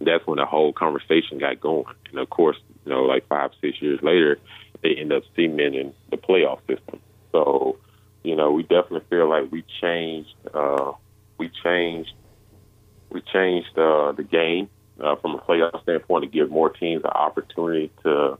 that's 0.00 0.24
when 0.26 0.36
the 0.36 0.46
whole 0.46 0.72
conversation 0.72 1.38
got 1.38 1.60
going. 1.60 1.92
And 2.10 2.20
of 2.20 2.30
course, 2.30 2.58
you 2.84 2.92
know, 2.92 3.02
like 3.02 3.26
five 3.26 3.50
six 3.60 3.82
years 3.82 3.98
later, 4.02 4.38
they 4.82 4.94
end 4.94 5.12
up 5.12 5.24
cementing 5.34 5.92
the 6.10 6.16
playoff 6.16 6.60
system. 6.68 7.00
So, 7.32 7.78
you 8.22 8.36
know, 8.36 8.52
we 8.52 8.62
definitely 8.62 9.06
feel 9.10 9.28
like 9.28 9.50
we 9.50 9.64
changed. 9.80 10.34
Uh, 10.54 10.92
we 11.38 11.50
changed. 11.64 12.12
We 13.10 13.22
changed 13.22 13.76
uh, 13.76 14.12
the 14.12 14.22
game 14.22 14.68
uh, 15.00 15.16
from 15.16 15.34
a 15.34 15.38
playoff 15.38 15.82
standpoint 15.82 16.24
to 16.24 16.30
give 16.30 16.50
more 16.50 16.70
teams 16.70 17.04
an 17.04 17.10
opportunity 17.10 17.90
to 18.02 18.38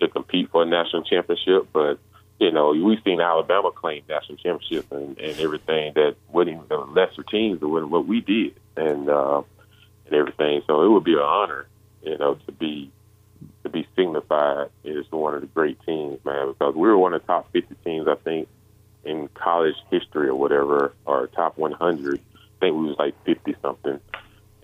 to 0.00 0.08
compete 0.08 0.50
for 0.50 0.62
a 0.62 0.66
national 0.66 1.04
championship, 1.04 1.68
but 1.72 1.98
you 2.42 2.50
know, 2.50 2.70
we've 2.70 2.98
seen 3.04 3.20
Alabama 3.20 3.70
claim 3.70 4.02
national 4.08 4.36
championship 4.36 4.90
and, 4.90 5.16
and 5.18 5.38
everything 5.38 5.92
that 5.94 6.16
wasn't 6.32 6.64
even 6.64 6.92
lesser 6.92 7.22
teams 7.22 7.60
than 7.60 7.88
what 7.88 8.06
we 8.06 8.20
did 8.20 8.54
and 8.76 9.08
uh, 9.08 9.42
and 10.06 10.14
everything. 10.14 10.60
So 10.66 10.82
it 10.82 10.88
would 10.88 11.04
be 11.04 11.12
an 11.12 11.20
honor, 11.20 11.66
you 12.02 12.18
know, 12.18 12.34
to 12.34 12.52
be 12.52 12.90
to 13.62 13.68
be 13.68 13.86
signified 13.94 14.70
as 14.84 15.04
one 15.10 15.34
of 15.34 15.42
the 15.42 15.46
great 15.46 15.78
teams, 15.86 16.18
man, 16.24 16.48
because 16.48 16.74
we 16.74 16.88
were 16.88 16.98
one 16.98 17.14
of 17.14 17.22
the 17.22 17.26
top 17.28 17.52
50 17.52 17.76
teams, 17.84 18.08
I 18.08 18.16
think, 18.16 18.48
in 19.04 19.28
college 19.34 19.76
history 19.90 20.28
or 20.28 20.34
whatever, 20.34 20.94
or 21.06 21.28
top 21.28 21.56
100. 21.58 22.18
I 22.18 22.20
think 22.58 22.76
we 22.76 22.86
was 22.86 22.98
like 22.98 23.14
50 23.24 23.54
something. 23.62 24.00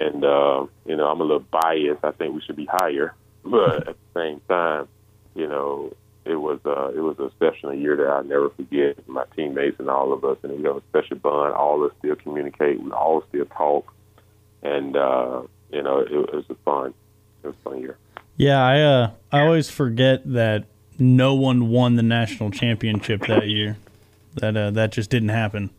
And, 0.01 0.25
uh, 0.25 0.67
you 0.87 0.97
know, 0.97 1.09
I'm 1.09 1.21
a 1.21 1.25
little 1.25 1.45
biased. 1.51 2.05
I 2.05 2.13
think 2.13 2.35
we 2.35 2.41
should 2.43 2.57
be 2.57 2.69
higher. 2.71 3.15
But 3.45 3.89
at 3.89 3.97
the 3.97 4.21
same 4.21 4.41
time, 4.47 4.89
you 5.35 5.47
know, 5.47 5.95
it 6.29 6.35
was 6.35 6.61
uh, 6.67 6.89
it 6.89 7.01
was 7.01 7.19
an 7.19 7.27
exceptional 7.27 7.75
year 7.75 7.97
that 7.97 8.07
I'll 8.07 8.25
never 8.25 8.51
forget. 8.51 9.09
My 9.09 9.25
teammates 9.35 9.79
and 9.79 9.89
all 9.89 10.13
of 10.13 10.25
us, 10.25 10.37
and 10.43 10.53
we 10.59 10.65
have 10.65 10.77
a 10.77 10.83
special 10.91 11.17
bond. 11.17 11.55
All 11.55 11.83
of 11.83 11.91
us 11.91 11.97
still 12.01 12.17
communicate. 12.17 12.83
We 12.83 12.91
all 12.91 13.25
still 13.31 13.47
talk, 13.47 13.91
and 14.63 14.97
uh, 14.97 15.43
you 15.73 15.83
know, 15.83 16.01
it, 16.01 16.13
it 16.13 16.35
was 16.35 16.45
a 16.51 16.55
fun, 16.57 16.93
it 17.43 17.47
was 17.47 17.57
a 17.57 17.71
fun 17.71 17.81
year. 17.81 17.97
Yeah, 18.37 18.63
I 18.63 18.81
uh, 18.81 19.11
I 19.33 19.41
always 19.41 19.71
forget 19.71 20.31
that 20.33 20.67
no 20.99 21.35
one 21.35 21.69
won 21.69 21.97
the 21.97 22.03
national 22.03 22.51
championship 22.51 23.27
that 23.27 23.47
year. 23.47 23.79
That 24.35 24.57
uh, 24.57 24.71
that 24.73 24.93
just 24.93 25.09
didn't 25.09 25.31
happen. 25.31 25.71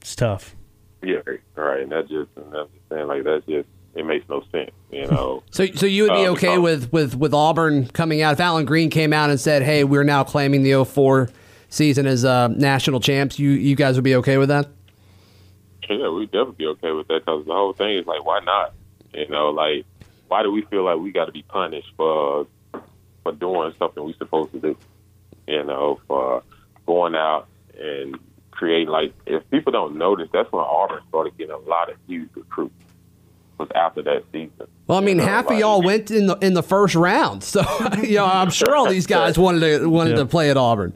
It's 0.00 0.14
tough. 0.14 0.54
Yeah, 1.02 1.18
right. 1.56 1.80
And 1.82 1.92
that 1.92 2.08
just, 2.08 2.30
and 2.36 2.54
I'm 2.54 2.66
just 2.68 2.88
saying, 2.88 3.06
like 3.08 3.24
that 3.24 3.42
just, 3.48 3.68
it 3.94 4.06
makes 4.06 4.26
no 4.28 4.42
sense, 4.52 4.70
you 4.90 5.06
know. 5.06 5.42
So, 5.50 5.66
so 5.66 5.84
you 5.86 6.04
would 6.04 6.12
be 6.14 6.26
Uh, 6.26 6.32
okay 6.32 6.58
with, 6.58 6.92
with, 6.92 7.14
with 7.16 7.34
Auburn 7.34 7.88
coming 7.88 8.22
out? 8.22 8.32
If 8.34 8.40
Allen 8.40 8.64
Greene 8.64 8.88
came 8.90 9.12
out 9.12 9.28
and 9.30 9.38
said, 9.38 9.62
"Hey, 9.62 9.84
we're 9.84 10.04
now 10.04 10.24
claiming 10.24 10.62
the 10.62 10.84
04 10.84 11.28
season 11.68 12.06
as 12.06 12.24
uh, 12.24 12.48
national 12.48 13.00
champs," 13.00 13.38
you 13.38 13.50
you 13.50 13.74
guys 13.76 13.96
would 13.96 14.04
be 14.04 14.14
okay 14.16 14.38
with 14.38 14.48
that? 14.48 14.68
Yeah, 15.90 16.08
we'd 16.08 16.30
definitely 16.30 16.54
be 16.56 16.66
okay 16.68 16.92
with 16.92 17.08
that 17.08 17.20
because 17.26 17.44
the 17.44 17.52
whole 17.52 17.72
thing 17.74 17.98
is 17.98 18.06
like, 18.06 18.24
why 18.24 18.40
not? 18.40 18.72
You 19.12 19.28
know, 19.28 19.50
like, 19.50 19.84
why 20.28 20.42
do 20.42 20.50
we 20.50 20.62
feel 20.62 20.84
like 20.84 20.98
we 20.98 21.12
got 21.12 21.26
to 21.26 21.32
be 21.32 21.42
punished 21.42 21.92
for 21.96 22.46
for 23.24 23.32
doing 23.32 23.74
something 23.78 24.02
we're 24.02 24.14
supposed 24.14 24.52
to 24.52 24.60
do? 24.60 24.76
You 25.46 25.64
know, 25.64 26.00
for 26.06 26.42
going 26.86 27.14
out 27.14 27.48
and 27.78 28.18
creating 28.62 28.88
like, 28.88 29.12
if 29.26 29.42
people 29.50 29.72
don't 29.72 29.96
notice, 29.96 30.28
that's 30.32 30.50
when 30.52 30.62
Auburn 30.62 31.02
started 31.08 31.36
getting 31.36 31.52
a 31.52 31.58
lot 31.58 31.90
of 31.90 31.96
huge 32.06 32.28
recruits. 32.36 32.72
Was 33.58 33.68
after 33.74 34.02
that 34.02 34.24
season. 34.32 34.66
Well, 34.86 34.98
I 34.98 35.00
mean, 35.02 35.16
You 35.18 35.22
know, 35.22 35.28
half 35.28 35.50
of 35.50 35.58
y'all 35.58 35.82
went 35.82 36.10
in 36.10 36.26
the 36.26 36.36
in 36.38 36.54
the 36.54 36.62
first 36.62 36.94
round, 36.94 37.44
so 37.44 37.60
you 38.02 38.16
know 38.16 38.24
I'm 38.24 38.50
sure 38.50 38.74
all 38.74 38.88
these 38.88 39.06
guys 39.06 39.36
wanted 39.38 39.60
to 39.80 39.88
wanted 39.90 40.10
Yeah. 40.12 40.16
to 40.16 40.26
play 40.26 40.50
at 40.50 40.56
Auburn. 40.56 40.92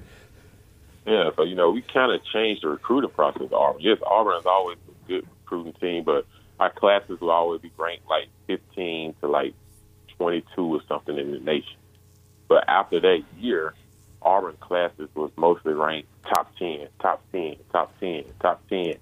Yeah, 1.06 1.30
so 1.36 1.42
you 1.44 1.54
know, 1.54 1.70
we 1.70 1.82
kind 1.82 2.10
of 2.12 2.24
changed 2.32 2.62
the 2.64 2.68
recruiting 2.68 3.10
process 3.10 3.42
at 3.42 3.52
Auburn. 3.52 3.82
Yes, 3.82 3.98
Auburn 4.04 4.38
is 4.40 4.46
always 4.46 4.78
a 4.88 5.08
good 5.08 5.26
recruiting 5.44 5.74
team, 5.74 6.02
but 6.04 6.24
our 6.58 6.70
classes 6.70 7.20
will 7.20 7.30
always 7.30 7.60
be 7.60 7.70
ranked 7.76 8.08
like 8.08 8.28
15 8.46 9.14
to 9.20 9.28
like 9.28 9.52
22 10.16 10.60
or 10.62 10.80
something 10.88 11.16
in 11.18 11.32
the 11.32 11.38
nation. 11.40 11.76
But 12.48 12.64
after 12.68 12.98
that 13.00 13.22
year, 13.38 13.74
Auburn 14.26 14.56
classes 14.58 15.08
was 15.14 15.30
mostly 15.36 15.72
ranked 15.72 16.08
top 16.28 16.52
10, 16.58 16.88
top 17.00 17.22
10, 17.30 17.56
top 17.70 17.94
10, 18.00 18.24
top 18.40 18.60
10. 18.68 18.96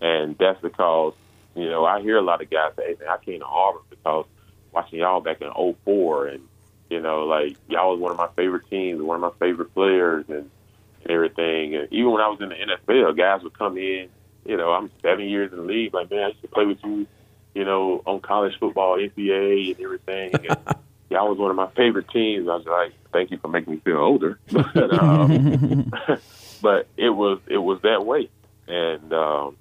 And 0.00 0.36
that's 0.38 0.60
because, 0.62 1.12
you 1.54 1.68
know, 1.68 1.84
I 1.84 2.00
hear 2.00 2.16
a 2.16 2.22
lot 2.22 2.40
of 2.40 2.48
guys 2.48 2.72
say, 2.76 2.88
hey, 2.88 2.96
man, 2.98 3.08
I 3.10 3.22
came 3.22 3.40
to 3.40 3.46
Auburn 3.46 3.82
because 3.90 4.24
watching 4.72 5.00
y'all 5.00 5.20
back 5.20 5.42
in 5.42 5.50
04 5.84 6.28
and, 6.28 6.42
you 6.88 7.00
know, 7.00 7.24
like 7.24 7.56
y'all 7.68 7.92
was 7.92 8.00
one 8.00 8.10
of 8.10 8.16
my 8.16 8.28
favorite 8.36 8.68
teams, 8.70 9.02
one 9.02 9.16
of 9.16 9.20
my 9.20 9.46
favorite 9.46 9.74
players 9.74 10.24
and, 10.28 10.50
and 11.02 11.10
everything. 11.10 11.74
And 11.76 11.92
even 11.92 12.12
when 12.12 12.22
I 12.22 12.28
was 12.28 12.40
in 12.40 12.48
the 12.48 12.54
NFL, 12.54 13.18
guys 13.18 13.42
would 13.42 13.58
come 13.58 13.76
in, 13.76 14.08
you 14.46 14.56
know, 14.56 14.70
I'm 14.70 14.90
seven 15.02 15.28
years 15.28 15.52
in 15.52 15.58
the 15.58 15.64
league, 15.64 15.92
like, 15.92 16.10
man, 16.10 16.24
I 16.24 16.28
used 16.28 16.42
to 16.42 16.48
play 16.48 16.64
with 16.64 16.78
you, 16.82 17.06
you 17.54 17.66
know, 17.66 18.02
on 18.06 18.20
college 18.20 18.54
football, 18.58 18.96
NCAA 18.96 19.76
and 19.76 19.84
everything. 19.84 20.34
And 20.48 20.56
y'all 21.14 21.28
was 21.28 21.38
one 21.38 21.50
of 21.50 21.56
my 21.56 21.70
favorite 21.76 22.08
teams. 22.10 22.48
I 22.48 22.56
was 22.56 22.66
like, 22.66 22.92
thank 23.12 23.30
you 23.30 23.38
for 23.38 23.48
making 23.48 23.74
me 23.74 23.80
feel 23.80 23.98
older. 23.98 24.38
but, 24.52 24.92
um, 25.02 25.92
but 26.62 26.88
it 26.96 27.10
was 27.10 27.40
it 27.46 27.58
was 27.58 27.80
that 27.82 28.04
way. 28.04 28.28
And 28.66 29.12
um 29.12 29.56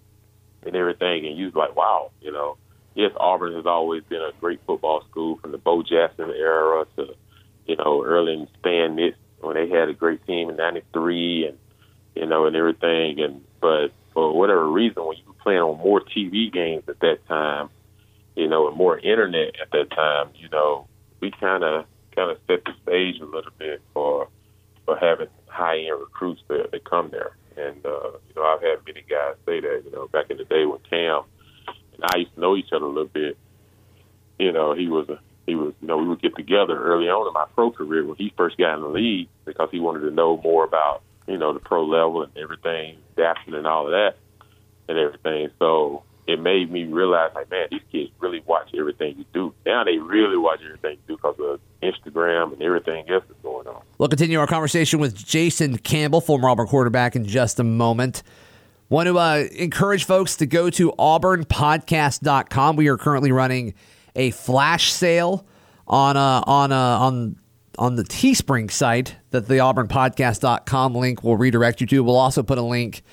and 0.65 0.75
everything 0.75 1.25
and 1.25 1.37
you 1.37 1.45
was 1.45 1.55
like, 1.55 1.75
wow, 1.75 2.11
you 2.21 2.31
know, 2.31 2.57
yes, 2.95 3.11
Auburn 3.17 3.53
has 3.55 3.65
always 3.65 4.03
been 4.03 4.21
a 4.21 4.31
great 4.39 4.59
football 4.65 5.03
school 5.09 5.37
from 5.37 5.51
the 5.51 5.57
Bo 5.57 5.83
Jackson 5.83 6.29
era 6.31 6.85
to, 6.97 7.15
you 7.67 7.75
know, 7.75 8.03
early 8.03 8.33
in 8.33 8.47
Stan 8.59 8.95
Nitz 8.95 9.15
when 9.39 9.55
they 9.55 9.69
had 9.69 9.89
a 9.89 9.93
great 9.93 10.25
team 10.25 10.49
in 10.49 10.55
'93 10.55 11.47
and 11.47 11.57
you 12.15 12.25
know 12.25 12.47
and 12.47 12.55
everything. 12.55 13.19
And 13.19 13.43
but 13.61 13.89
for 14.13 14.35
whatever 14.37 14.67
reason, 14.67 15.05
when 15.05 15.17
you 15.17 15.23
were 15.27 15.43
playing 15.43 15.59
on 15.59 15.77
more 15.77 16.01
TV 16.01 16.51
games 16.51 16.83
at 16.87 16.99
that 17.01 17.27
time, 17.27 17.69
you 18.35 18.47
know, 18.47 18.67
and 18.67 18.77
more 18.77 18.97
internet 18.97 19.59
at 19.61 19.71
that 19.71 19.91
time, 19.91 20.29
you 20.35 20.49
know, 20.49 20.87
we 21.23 21.31
kind 21.31 21.63
of 21.63 21.85
kind 22.13 22.29
of 22.29 22.37
set 22.47 22.65
the 22.65 22.73
stage 22.83 23.21
a 23.21 23.25
little 23.25 23.53
bit 23.57 23.81
for 23.93 24.27
for 24.85 24.97
having 24.97 25.29
high 25.47 25.79
end 25.79 25.97
recruits 25.97 26.41
that 26.49 26.71
that 26.71 26.83
come 26.83 27.09
there. 27.11 27.37
And 27.55 27.85
uh, 27.85 28.11
you 28.27 28.35
know, 28.35 28.43
I've 28.43 28.61
had 28.61 28.85
many 28.85 29.05
guys 29.09 29.35
say 29.45 29.61
that. 29.61 29.83
You 29.85 29.91
know, 29.91 30.07
back 30.09 30.29
in 30.29 30.35
the 30.35 30.43
day 30.43 30.65
when 30.65 30.79
Cam 30.89 31.23
and 31.93 32.03
I 32.03 32.17
used 32.17 32.35
to 32.35 32.41
know 32.41 32.57
each 32.57 32.73
other 32.73 32.83
a 32.83 32.89
little 32.89 33.05
bit. 33.05 33.37
You 34.37 34.51
know, 34.51 34.73
he 34.73 34.89
was 34.89 35.07
a 35.07 35.19
he 35.45 35.55
was 35.55 35.73
you 35.81 35.87
know 35.87 35.97
we 35.97 36.09
would 36.09 36.21
get 36.21 36.35
together 36.35 36.77
early 36.77 37.07
on 37.07 37.25
in 37.25 37.33
my 37.33 37.45
pro 37.55 37.71
career 37.71 38.05
when 38.05 38.17
he 38.17 38.33
first 38.35 38.57
got 38.57 38.75
in 38.75 38.81
the 38.81 38.89
league 38.89 39.29
because 39.45 39.69
he 39.71 39.79
wanted 39.79 40.01
to 40.01 40.11
know 40.11 40.41
more 40.43 40.65
about 40.65 41.03
you 41.25 41.37
know 41.37 41.53
the 41.53 41.59
pro 41.61 41.85
level 41.85 42.23
and 42.23 42.37
everything, 42.37 42.97
adapting 43.15 43.53
and 43.53 43.65
all 43.65 43.85
of 43.85 43.91
that 43.91 44.17
and 44.89 44.97
everything. 44.97 45.51
So 45.57 46.03
it 46.27 46.39
made 46.39 46.71
me 46.71 46.85
realize, 46.85 47.31
like, 47.35 47.49
man, 47.51 47.67
these 47.71 47.81
kids 47.91 48.11
really 48.19 48.41
watch 48.45 48.69
everything 48.77 49.17
you 49.17 49.25
do. 49.33 49.53
Now 49.65 49.83
they 49.83 49.97
really 49.97 50.37
watch 50.37 50.59
everything 50.63 50.97
you 51.07 51.15
do 51.15 51.17
because 51.17 51.35
of 51.39 51.59
Instagram 51.81 52.53
and 52.53 52.61
everything 52.61 53.09
else 53.09 53.23
that's 53.27 53.41
going 53.41 53.67
on. 53.67 53.81
We'll 53.97 54.09
continue 54.09 54.39
our 54.39 54.47
conversation 54.47 54.99
with 54.99 55.15
Jason 55.15 55.77
Campbell, 55.77 56.21
former 56.21 56.49
Auburn 56.49 56.67
quarterback, 56.67 57.15
in 57.15 57.25
just 57.25 57.59
a 57.59 57.63
moment. 57.63 58.23
Want 58.89 59.07
to 59.07 59.17
uh, 59.17 59.45
encourage 59.53 60.05
folks 60.05 60.37
to 60.37 60.45
go 60.45 60.69
to 60.69 60.91
auburnpodcast.com. 60.93 62.75
We 62.75 62.87
are 62.87 62.97
currently 62.97 63.31
running 63.31 63.73
a 64.15 64.31
flash 64.31 64.91
sale 64.91 65.45
on 65.87 66.15
uh, 66.15 66.43
on 66.45 66.71
uh, 66.71 66.77
on 66.77 67.35
on 67.77 67.95
the 67.95 68.03
Teespring 68.03 68.69
site 68.69 69.15
that 69.31 69.47
the 69.47 69.55
auburnpodcast.com 69.55 70.95
link 70.95 71.23
will 71.23 71.37
redirect 71.37 71.81
you 71.81 71.87
to. 71.87 72.03
We'll 72.03 72.17
also 72.17 72.43
put 72.43 72.57
a 72.57 72.61
link 72.61 73.03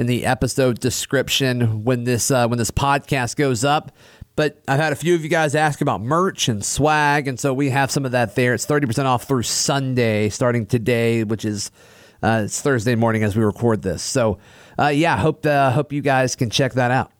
in 0.00 0.06
the 0.06 0.24
episode 0.24 0.80
description 0.80 1.84
when 1.84 2.04
this 2.04 2.30
uh, 2.30 2.48
when 2.48 2.58
this 2.58 2.70
podcast 2.70 3.36
goes 3.36 3.64
up. 3.64 3.92
But 4.34 4.62
I've 4.66 4.80
had 4.80 4.94
a 4.94 4.96
few 4.96 5.14
of 5.14 5.22
you 5.22 5.28
guys 5.28 5.54
ask 5.54 5.82
about 5.82 6.00
merch 6.00 6.48
and 6.48 6.64
swag, 6.64 7.28
and 7.28 7.38
so 7.38 7.52
we 7.52 7.68
have 7.68 7.90
some 7.90 8.06
of 8.06 8.12
that 8.12 8.34
there. 8.34 8.54
It's 8.54 8.64
thirty 8.64 8.86
percent 8.86 9.06
off 9.06 9.24
through 9.24 9.42
Sunday, 9.42 10.30
starting 10.30 10.64
today, 10.64 11.22
which 11.22 11.44
is 11.44 11.70
uh, 12.22 12.42
it's 12.44 12.62
Thursday 12.62 12.94
morning 12.94 13.22
as 13.22 13.36
we 13.36 13.44
record 13.44 13.82
this. 13.82 14.02
So 14.02 14.38
uh, 14.78 14.88
yeah, 14.88 15.18
hope 15.18 15.44
uh, 15.44 15.70
hope 15.70 15.92
you 15.92 16.00
guys 16.00 16.34
can 16.34 16.48
check 16.48 16.72
that 16.72 16.90
out. 16.90 17.12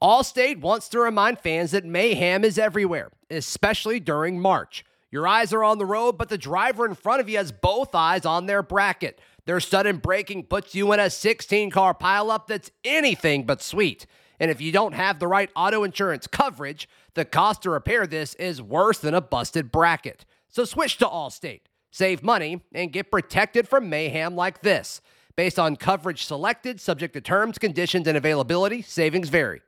Allstate 0.00 0.60
wants 0.60 0.88
to 0.90 1.00
remind 1.00 1.40
fans 1.40 1.72
that 1.72 1.84
mayhem 1.84 2.44
is 2.44 2.56
everywhere, 2.56 3.10
especially 3.30 3.98
during 3.98 4.38
March. 4.38 4.84
Your 5.10 5.26
eyes 5.26 5.52
are 5.52 5.64
on 5.64 5.78
the 5.78 5.86
road, 5.86 6.16
but 6.16 6.28
the 6.28 6.38
driver 6.38 6.86
in 6.86 6.94
front 6.94 7.20
of 7.20 7.28
you 7.28 7.38
has 7.38 7.50
both 7.50 7.96
eyes 7.96 8.24
on 8.24 8.46
their 8.46 8.62
bracket. 8.62 9.18
Their 9.48 9.60
sudden 9.60 9.96
braking 9.96 10.42
puts 10.42 10.74
you 10.74 10.92
in 10.92 11.00
a 11.00 11.08
16 11.08 11.70
car 11.70 11.94
pileup 11.94 12.48
that's 12.48 12.70
anything 12.84 13.46
but 13.46 13.62
sweet. 13.62 14.04
And 14.38 14.50
if 14.50 14.60
you 14.60 14.72
don't 14.72 14.92
have 14.92 15.18
the 15.18 15.26
right 15.26 15.48
auto 15.56 15.84
insurance 15.84 16.26
coverage, 16.26 16.86
the 17.14 17.24
cost 17.24 17.62
to 17.62 17.70
repair 17.70 18.06
this 18.06 18.34
is 18.34 18.60
worse 18.60 18.98
than 18.98 19.14
a 19.14 19.22
busted 19.22 19.72
bracket. 19.72 20.26
So 20.48 20.66
switch 20.66 20.98
to 20.98 21.06
Allstate, 21.06 21.62
save 21.90 22.22
money, 22.22 22.60
and 22.74 22.92
get 22.92 23.10
protected 23.10 23.66
from 23.66 23.88
mayhem 23.88 24.36
like 24.36 24.60
this. 24.60 25.00
Based 25.34 25.58
on 25.58 25.76
coverage 25.76 26.26
selected, 26.26 26.78
subject 26.78 27.14
to 27.14 27.22
terms, 27.22 27.56
conditions, 27.56 28.06
and 28.06 28.18
availability, 28.18 28.82
savings 28.82 29.30
vary. 29.30 29.62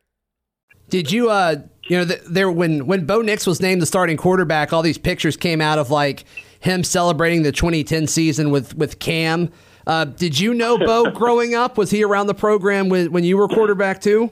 Did 0.90 1.10
you, 1.10 1.30
uh, 1.30 1.56
you 1.84 1.96
know, 1.96 2.04
th- 2.04 2.20
there 2.28 2.50
when 2.50 2.86
when 2.86 3.06
Bo 3.06 3.22
Nix 3.22 3.46
was 3.46 3.62
named 3.62 3.80
the 3.80 3.86
starting 3.86 4.18
quarterback, 4.18 4.74
all 4.74 4.82
these 4.82 4.98
pictures 4.98 5.38
came 5.38 5.62
out 5.62 5.78
of 5.78 5.90
like 5.90 6.24
him 6.58 6.84
celebrating 6.84 7.44
the 7.44 7.52
2010 7.52 8.08
season 8.08 8.50
with 8.50 8.76
with 8.76 8.98
Cam. 8.98 9.50
Uh, 9.90 10.04
did 10.04 10.38
you 10.38 10.54
know 10.54 10.78
Bo 10.78 11.10
growing 11.14 11.56
up? 11.56 11.76
Was 11.76 11.90
he 11.90 12.04
around 12.04 12.28
the 12.28 12.34
program 12.34 12.88
when 12.88 13.10
when 13.10 13.24
you 13.24 13.36
were 13.36 13.48
quarterback 13.48 14.00
too? 14.00 14.30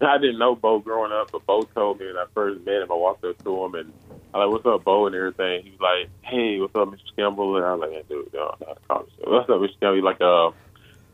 I 0.00 0.18
didn't 0.18 0.38
know 0.38 0.56
Bo 0.56 0.80
growing 0.80 1.12
up, 1.12 1.30
but 1.30 1.46
Bo 1.46 1.62
told 1.62 2.00
me 2.00 2.06
when 2.06 2.16
I 2.16 2.24
first 2.34 2.64
met 2.66 2.82
him. 2.82 2.90
I 2.90 2.94
walked 2.94 3.24
up 3.24 3.40
to 3.44 3.64
him 3.64 3.74
and 3.76 3.92
I 4.34 4.38
like, 4.38 4.50
"What's 4.50 4.66
up, 4.66 4.82
Bo?" 4.82 5.06
and 5.06 5.14
everything. 5.14 5.62
He 5.62 5.70
was 5.70 5.80
like, 5.80 6.10
"Hey, 6.22 6.58
what's 6.58 6.74
up, 6.74 6.88
Mr. 6.88 7.14
Campbell?" 7.14 7.58
And 7.58 7.64
I 7.64 7.74
was 7.74 7.80
like, 7.80 7.90
hey, 7.92 8.04
"Dude, 8.08 8.32
no, 8.34 8.56
what's 8.88 9.48
up, 9.48 9.60
Mr. 9.60 9.78
Campbell? 9.78 9.94
He's 9.94 10.02
like, 10.02 10.20
"Uh, 10.20 10.50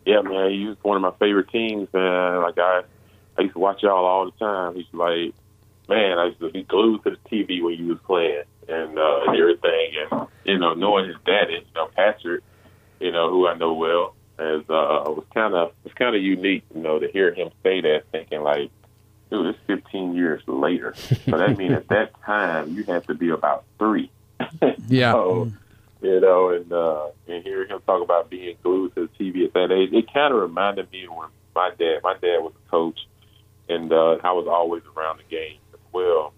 yeah, 0.07 0.22
man, 0.22 0.51
he 0.53 0.64
was 0.64 0.79
one 0.81 0.96
of 0.96 1.03
my 1.03 1.12
favorite 1.18 1.51
teams, 1.51 1.88
man. 1.92 2.40
Like 2.40 2.59
I." 2.59 2.83
I 3.38 3.42
used 3.42 3.53
to 3.53 3.59
watch 3.59 3.83
y'all 3.83 4.07
all 4.07 4.25
the 4.25 4.31
time. 4.38 4.77
He's 4.77 4.87
like, 4.92 5.35
man, 5.90 6.18
I 6.18 6.27
used 6.29 6.40
to 6.40 6.51
be 6.51 6.62
glued 6.62 7.05
to 7.05 7.11
the 7.11 7.16
TV 7.31 7.62
when 7.62 7.75
you 7.75 7.88
was 7.88 7.99
playing 8.07 8.44
and 8.66 8.99
uh, 8.99 9.20
and 9.27 9.37
everything. 9.37 9.90
And 10.11 10.29
you 10.44 10.59
know, 10.59 10.72
knowing 10.72 11.07
his 11.07 11.16
daddy, 11.27 11.55
you 11.55 11.75
know, 11.75 11.88
Patrick, 11.94 12.42
you 13.01 13.13
know, 13.13 13.31
who 13.31 13.47
I 13.47 13.57
know 13.57 13.75
well, 13.75 14.15
as 14.39 14.61
uh, 14.63 15.05
was 15.07 15.25
kind 15.33 15.55
of 15.55 15.73
it's 15.85 15.95
kind 15.95 16.15
of 16.15 16.23
unique, 16.23 16.65
you 16.75 16.83
know, 16.83 16.99
to 16.99 17.09
hear 17.09 17.33
him 17.33 17.51
say 17.63 17.81
that, 17.81 18.05
thinking 18.13 18.43
like, 18.43 18.71
dude, 19.31 19.47
it's 19.47 19.59
15 19.67 20.15
years 20.15 20.43
later. 20.47 20.95
so 20.97 21.37
that 21.39 21.57
means 21.57 21.73
at 21.75 21.89
that 21.89 22.21
time 22.25 22.75
you 22.75 22.85
had 22.85 23.07
to 23.07 23.15
be 23.15 23.31
about 23.31 23.65
three. 23.79 24.11
Yeah. 24.89 25.13
so, 25.13 25.51
you 26.03 26.21
know, 26.21 26.51
and 26.51 26.73
uh, 26.73 27.09
and 27.27 27.43
hear 27.43 27.67
him 27.67 27.81
talk 27.87 28.03
about 28.03 28.31
being 28.31 28.57
glued 28.63 28.95
to 28.95 29.09
the 29.09 29.25
TV 29.25 29.47
at 29.47 29.55
that 29.55 29.73
age, 29.73 29.93
it 29.93 30.13
kind 30.13 30.33
of 30.33 30.41
reminded 30.41 30.91
me 30.93 31.05
of 31.05 31.17
when 31.17 31.29
my 31.55 31.71
dad, 31.79 32.01
my 32.05 32.13
dad 32.15 32.39
was 32.39 32.53
a 32.67 32.71
coach 32.71 33.01
and 33.69 33.93
uh, 33.93 34.17
I 34.23 34.33
was 34.33 34.47
always 34.49 34.83
around 34.97 35.19
the 35.19 35.25
game 35.25 35.59
as 35.73 35.81
well. 35.93 36.33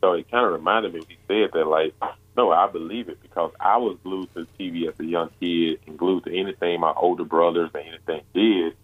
So 0.00 0.12
it 0.14 0.30
kind 0.30 0.44
of 0.46 0.52
reminded 0.52 0.94
me 0.94 1.00
when 1.00 1.08
he 1.08 1.18
said 1.28 1.50
that, 1.52 1.66
like, 1.66 1.94
no, 2.36 2.50
I 2.50 2.70
believe 2.70 3.08
it 3.08 3.20
because 3.20 3.52
I 3.60 3.76
was 3.76 3.98
glued 4.02 4.32
to 4.34 4.46
TV 4.58 4.88
as 4.88 4.98
a 4.98 5.04
young 5.04 5.30
kid 5.40 5.80
and 5.86 5.98
glued 5.98 6.24
to 6.24 6.38
anything 6.38 6.80
my 6.80 6.92
older 6.96 7.24
brothers 7.24 7.70
and 7.74 7.86
anything 7.86 8.22
did 8.34 8.74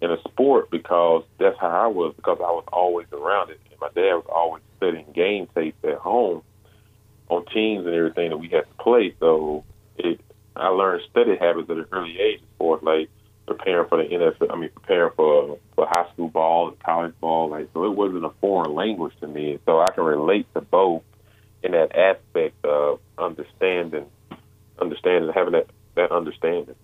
in 0.00 0.10
a 0.10 0.20
sport 0.28 0.70
because 0.70 1.24
that's 1.38 1.58
how 1.60 1.68
I 1.68 1.86
was 1.86 2.14
because 2.16 2.38
I 2.40 2.50
was 2.50 2.64
always 2.72 3.06
around 3.12 3.50
it. 3.50 3.60
And 3.70 3.80
my 3.80 3.88
dad 3.94 4.14
was 4.14 4.26
always 4.28 4.62
studying 4.78 5.06
game 5.14 5.46
tapes 5.54 5.82
at 5.84 5.98
home 5.98 6.42
on 7.28 7.44
teams 7.46 7.86
and 7.86 7.94
everything 7.94 8.30
that 8.30 8.38
we 8.38 8.48
had 8.48 8.62
to 8.62 8.82
play. 8.82 9.14
So 9.20 9.64
it, 9.96 10.20
I 10.56 10.68
learned 10.68 11.02
study 11.10 11.36
habits 11.36 11.70
at 11.70 11.76
an 11.76 11.86
early 11.92 12.18
age 12.18 12.40
as 12.42 12.82
like 12.82 13.08
preparing 13.46 13.88
for 13.88 14.02
the 14.02 14.08
NFL. 14.08 14.52
I 14.52 14.56
mean, 14.56 14.70
preparing 14.74 15.12
for 15.16 15.58
for 15.74 15.86
high 15.86 16.10
school 16.12 16.28
ball 16.28 16.68
and 16.68 16.78
college 16.80 17.14
ball. 17.20 17.50
Like, 17.50 17.68
so 17.72 17.84
it 17.84 17.96
wasn't 17.96 18.24
a 18.24 18.30
foreign 18.40 18.74
language 18.74 19.14
to 19.20 19.26
me. 19.26 19.58
So 19.66 19.80
I 19.80 19.90
can 19.92 20.04
relate 20.04 20.46
to 20.54 20.60
both 20.60 21.02
in 21.62 21.72
that 21.72 21.94
aspect 21.96 22.64
of 22.64 23.00
understanding, 23.18 24.06
understanding, 24.80 25.30
having 25.34 25.52
that 25.52 25.66
that 25.96 26.10
understanding. 26.12 26.74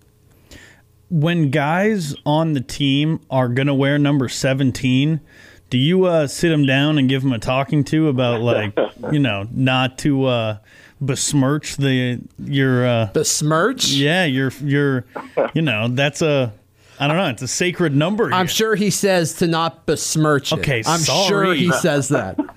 When 1.09 1.51
guys 1.51 2.15
on 2.25 2.53
the 2.53 2.61
team 2.61 3.21
are 3.29 3.47
gonna 3.47 3.75
wear 3.75 3.97
number 3.97 4.27
seventeen. 4.29 5.21
Do 5.69 5.77
you 5.77 6.05
uh, 6.05 6.27
sit 6.27 6.47
them 6.47 6.65
down 6.65 6.97
and 6.97 7.09
give 7.09 7.23
them 7.23 7.33
a 7.33 7.39
talking 7.39 7.83
to 7.85 8.07
about 8.07 8.39
like 8.39 8.73
you 9.11 9.19
know 9.19 9.47
not 9.51 9.97
to 9.99 10.23
uh, 10.25 10.57
besmirch 11.01 11.75
the 11.75 12.21
your 12.39 12.87
uh, 12.87 13.05
Besmirch? 13.13 13.89
yeah 13.89 14.23
your 14.23 14.51
your 14.63 15.05
you 15.53 15.61
know 15.61 15.89
that's 15.89 16.21
a 16.21 16.53
I 16.99 17.07
don't 17.07 17.17
know 17.17 17.29
it's 17.29 17.41
a 17.41 17.47
sacred 17.47 17.95
number. 17.95 18.25
I'm 18.33 18.45
here. 18.45 18.47
sure 18.47 18.75
he 18.75 18.89
says 18.89 19.33
to 19.35 19.47
not 19.47 19.85
besmirch 19.85 20.51
it. 20.51 20.59
Okay, 20.59 20.83
I'm 20.85 20.99
sorry. 20.99 21.27
sure 21.27 21.53
he 21.53 21.71
says 21.71 22.09
that. 22.09 22.39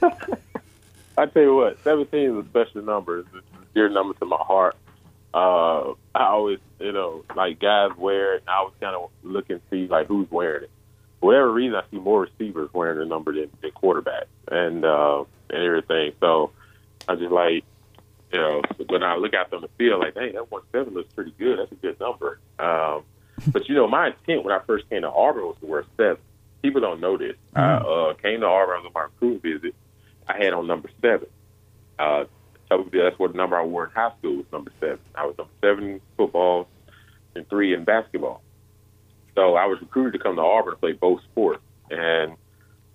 I 1.16 1.26
tell 1.26 1.42
you 1.42 1.54
what, 1.54 1.82
seventeen 1.82 2.38
is 2.38 2.44
a 2.44 2.48
special 2.48 2.82
number. 2.82 3.20
It's 3.20 3.28
a 3.34 3.74
dear 3.74 3.88
number 3.88 4.14
to 4.14 4.24
my 4.24 4.36
heart. 4.36 4.76
Uh, 5.32 5.92
I 6.14 6.24
always, 6.24 6.58
you 6.80 6.92
know, 6.92 7.24
like 7.36 7.60
guys 7.60 7.90
wear 7.96 8.34
it, 8.34 8.42
and 8.42 8.50
I 8.50 8.62
was 8.62 8.72
kind 8.80 8.96
of 8.96 9.10
looking 9.22 9.58
to 9.58 9.62
see 9.70 9.86
like 9.86 10.06
who's 10.06 10.30
wearing 10.30 10.64
it. 10.64 10.70
For 11.20 11.26
whatever 11.26 11.52
reason, 11.52 11.76
I 11.76 11.82
see 11.90 11.98
more 11.98 12.22
receivers 12.22 12.70
wearing 12.72 12.98
the 12.98 13.04
number 13.04 13.32
than, 13.32 13.50
than 13.60 13.70
quarterbacks 13.72 14.26
and 14.50 14.84
uh, 14.84 15.24
and 15.50 15.62
everything. 15.62 16.12
So 16.20 16.52
I 17.06 17.14
just 17.16 17.30
like, 17.30 17.64
you 18.32 18.38
know, 18.38 18.62
when 18.88 19.02
I 19.02 19.16
look 19.16 19.34
out 19.34 19.52
on 19.52 19.60
the 19.60 19.68
field, 19.78 20.00
like, 20.00 20.14
hey, 20.14 20.32
that 20.32 20.50
one 20.50 20.62
seven 20.72 20.94
looks 20.94 21.12
pretty 21.12 21.34
good. 21.38 21.58
That's 21.58 21.72
a 21.72 21.76
good 21.76 22.00
number. 22.00 22.40
Um, 22.58 23.04
but 23.52 23.68
you 23.68 23.74
know, 23.74 23.86
my 23.86 24.08
intent 24.08 24.44
when 24.44 24.54
I 24.54 24.60
first 24.60 24.88
came 24.88 25.02
to 25.02 25.10
Auburn 25.10 25.44
was 25.44 25.56
to 25.60 25.66
wear 25.66 25.84
seven. 25.96 26.22
People 26.62 26.80
don't 26.80 27.00
know 27.00 27.16
this. 27.16 27.36
I 27.54 27.74
uh, 27.74 28.14
came 28.14 28.40
to 28.40 28.46
Auburn 28.46 28.84
on 28.84 28.92
my 28.94 29.02
recruit 29.02 29.42
visit. 29.42 29.74
I 30.30 30.42
had 30.42 30.52
on 30.52 30.66
number 30.66 30.90
seven. 31.00 31.28
Uh, 31.98 32.24
that's 32.70 33.18
what 33.18 33.34
number 33.34 33.56
I 33.56 33.64
wore 33.64 33.86
in 33.86 33.90
high 33.90 34.12
school 34.18 34.36
was 34.36 34.46
number 34.52 34.72
seven. 34.80 35.00
I 35.14 35.26
was 35.26 35.36
number 35.36 35.52
seven 35.60 35.84
in 35.84 36.00
football 36.16 36.68
and 37.34 37.48
three 37.48 37.74
in 37.74 37.84
basketball. 37.84 38.42
So 39.34 39.54
I 39.56 39.66
was 39.66 39.80
recruited 39.80 40.14
to 40.14 40.18
come 40.20 40.36
to 40.36 40.42
Auburn 40.42 40.74
to 40.74 40.78
play 40.78 40.92
both 40.92 41.20
sports, 41.24 41.62
and 41.90 42.36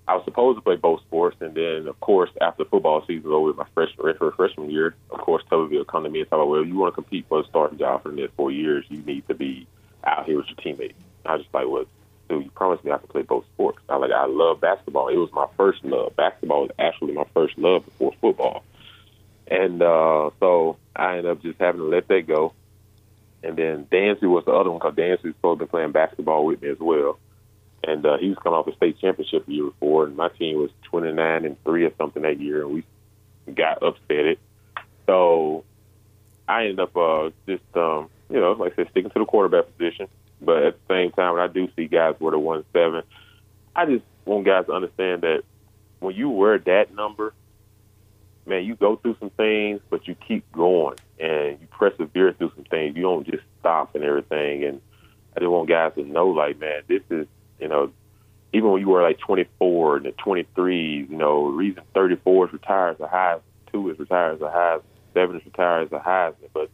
I 0.08 0.16
was 0.16 0.24
supposed 0.26 0.58
to 0.58 0.62
play 0.62 0.76
both 0.76 1.02
sports. 1.02 1.38
And 1.42 1.56
then, 1.56 1.88
of 1.88 2.00
course, 2.00 2.30
after 2.42 2.64
football 2.66 3.04
season 3.06 3.30
was 3.30 3.36
over 3.36 3.54
my 3.54 3.66
freshman 3.74 4.16
for 4.18 4.32
freshman 4.32 4.70
year, 4.70 4.96
of 5.10 5.20
course, 5.20 5.44
Tuberville 5.52 5.88
come 5.88 6.04
to 6.04 6.10
me 6.10 6.22
and 6.22 6.30
talk 6.30 6.38
about, 6.38 6.50
well, 6.50 6.66
you 6.66 6.76
want 6.76 6.94
to 6.94 7.02
compete 7.02 7.26
for 7.28 7.42
a 7.42 7.46
starting 7.46 7.78
job 7.78 8.04
for 8.04 8.10
the 8.10 8.16
next 8.16 8.36
four 8.36 8.52
years, 8.52 8.86
you 8.90 9.00
need 9.00 9.28
to 9.28 9.34
be 9.34 9.68
out 10.04 10.26
here 10.26 10.38
with 10.38 10.48
your 10.48 10.58
teammates. 10.58 11.00
I 11.26 11.34
was 11.34 11.42
just 11.42 11.54
like, 11.54 11.68
well, 11.68 11.86
dude, 12.30 12.46
you 12.46 12.52
promised 12.52 12.84
me 12.84 12.92
I 12.92 12.98
could 12.98 13.10
play 13.10 13.22
both 13.22 13.46
sports. 13.54 13.80
I 13.90 13.98
like, 13.98 14.12
I 14.12 14.26
love 14.26 14.62
basketball. 14.62 15.10
It 15.10 15.18
was 15.18 15.32
my 15.34 15.48
first 15.58 15.84
love. 15.84 16.16
Basketball 16.16 16.64
was 16.64 16.72
actually 16.80 17.14
my 17.14 17.26
first 17.34 17.58
love 17.58 17.86
before 17.86 18.14
football. 18.22 18.64
And 19.48 19.82
uh, 19.82 20.32
so 20.40 20.78
I 20.96 21.18
ended 21.18 21.32
up 21.32 21.42
just 21.42 21.60
having 21.60 21.82
to 21.82 21.88
let 21.88 22.08
that 22.08 22.28
go. 22.28 22.54
And 23.44 23.56
then 23.56 23.88
Dancy 23.92 24.26
was 24.26 24.46
the 24.46 24.52
other 24.52 24.72
one 24.72 24.80
because 24.80 24.96
Dancy 24.96 25.28
was 25.28 25.36
supposed 25.36 25.60
to 25.60 25.66
be 25.66 25.70
playing 25.70 25.92
basketball 25.92 26.46
with 26.46 26.62
me 26.62 26.70
as 26.70 26.80
well. 26.80 27.20
And 27.84 28.04
uh, 28.04 28.18
he 28.18 28.30
was 28.30 28.38
coming 28.40 28.58
off 28.58 28.68
a 28.68 28.76
state 28.76 29.00
championship 29.00 29.46
the 29.46 29.54
year 29.54 29.66
before, 29.66 30.06
and 30.06 30.18
my 30.18 30.30
team 30.30 30.58
was 30.58 30.72
29 30.86 31.46
and 31.46 31.64
three 31.64 31.86
or 31.86 31.92
something 31.98 32.24
that 32.24 32.40
year, 32.40 32.64
and 32.64 32.74
we 32.74 32.84
got 33.54 33.84
upset. 33.84 34.40
So 35.06 35.64
I 36.48 36.64
ended 36.64 36.80
up 36.80 36.98
uh, 36.98 37.30
just, 37.48 37.64
um, 37.76 38.10
you 38.32 38.40
know, 38.40 38.54
like 38.54 38.74
I 38.74 38.76
said, 38.78 38.88
sticking 38.90 39.12
to 39.12 39.20
the 39.20 39.26
quarterback 39.26 39.66
position. 39.78 40.08
But 40.46 40.64
at 40.64 40.88
the 40.88 40.94
same 40.94 41.12
time, 41.12 41.34
when 41.34 41.42
I 41.42 41.48
do 41.48 41.68
see 41.76 41.88
guys 41.88 42.16
wear 42.20 42.32
the 42.32 42.40
one 42.40 42.64
seven, 42.72 43.04
I 43.76 43.86
just 43.86 44.06
want 44.26 44.46
guys 44.46 44.66
to 44.68 44.74
understand 44.74 45.24
that 45.24 45.44
when 46.00 46.16
you 46.16 46.30
wear 46.30 46.58
that 46.60 46.94
number, 46.94 47.34
man, 48.46 48.64
you 48.64 48.76
go 48.76 48.96
through 48.96 49.18
some 49.20 49.32
things, 49.32 49.82
but 49.90 50.08
you 50.08 50.16
keep 50.16 50.50
going 50.52 50.98
and 51.20 51.60
you 51.60 51.68
persevere 51.72 52.34
through 52.34 52.52
some 52.56 52.66
things. 52.66 52.96
You 52.96 53.04
don't 53.04 53.26
just 53.26 53.44
stop 53.60 53.96
and 53.96 54.04
everything. 54.04 54.64
And 54.64 54.82
I 55.36 55.40
just 55.40 55.50
want 55.50 55.68
guys 55.70 55.94
to 55.96 56.04
know, 56.04 56.28
like, 56.28 56.60
man, 56.60 56.84
this 56.88 57.02
is, 57.10 57.28
you 57.60 57.68
know, 57.68 57.92
even 58.54 58.72
when 58.72 58.82
you 58.82 58.90
were 58.90 59.02
like 59.02 59.20
24 59.20 59.98
and 59.98 60.06
the 60.06 60.12
23, 60.12 61.08
you 61.10 61.18
know, 61.18 61.48
reason 61.48 61.84
34 61.94 62.48
is 62.48 62.54
retired 62.54 62.96
as 62.96 63.00
a 63.02 63.08
Heisman, 63.08 63.42
two 63.72 63.90
is 63.90 64.00
retired 64.00 64.36
as 64.36 64.42
a 64.42 64.46
Heisman, 64.46 64.84
seven 65.14 65.36
is 65.38 65.46
retired 65.46 65.88
as 65.88 65.92
a 65.92 66.00
Heisman. 66.00 66.50
But 66.54 66.70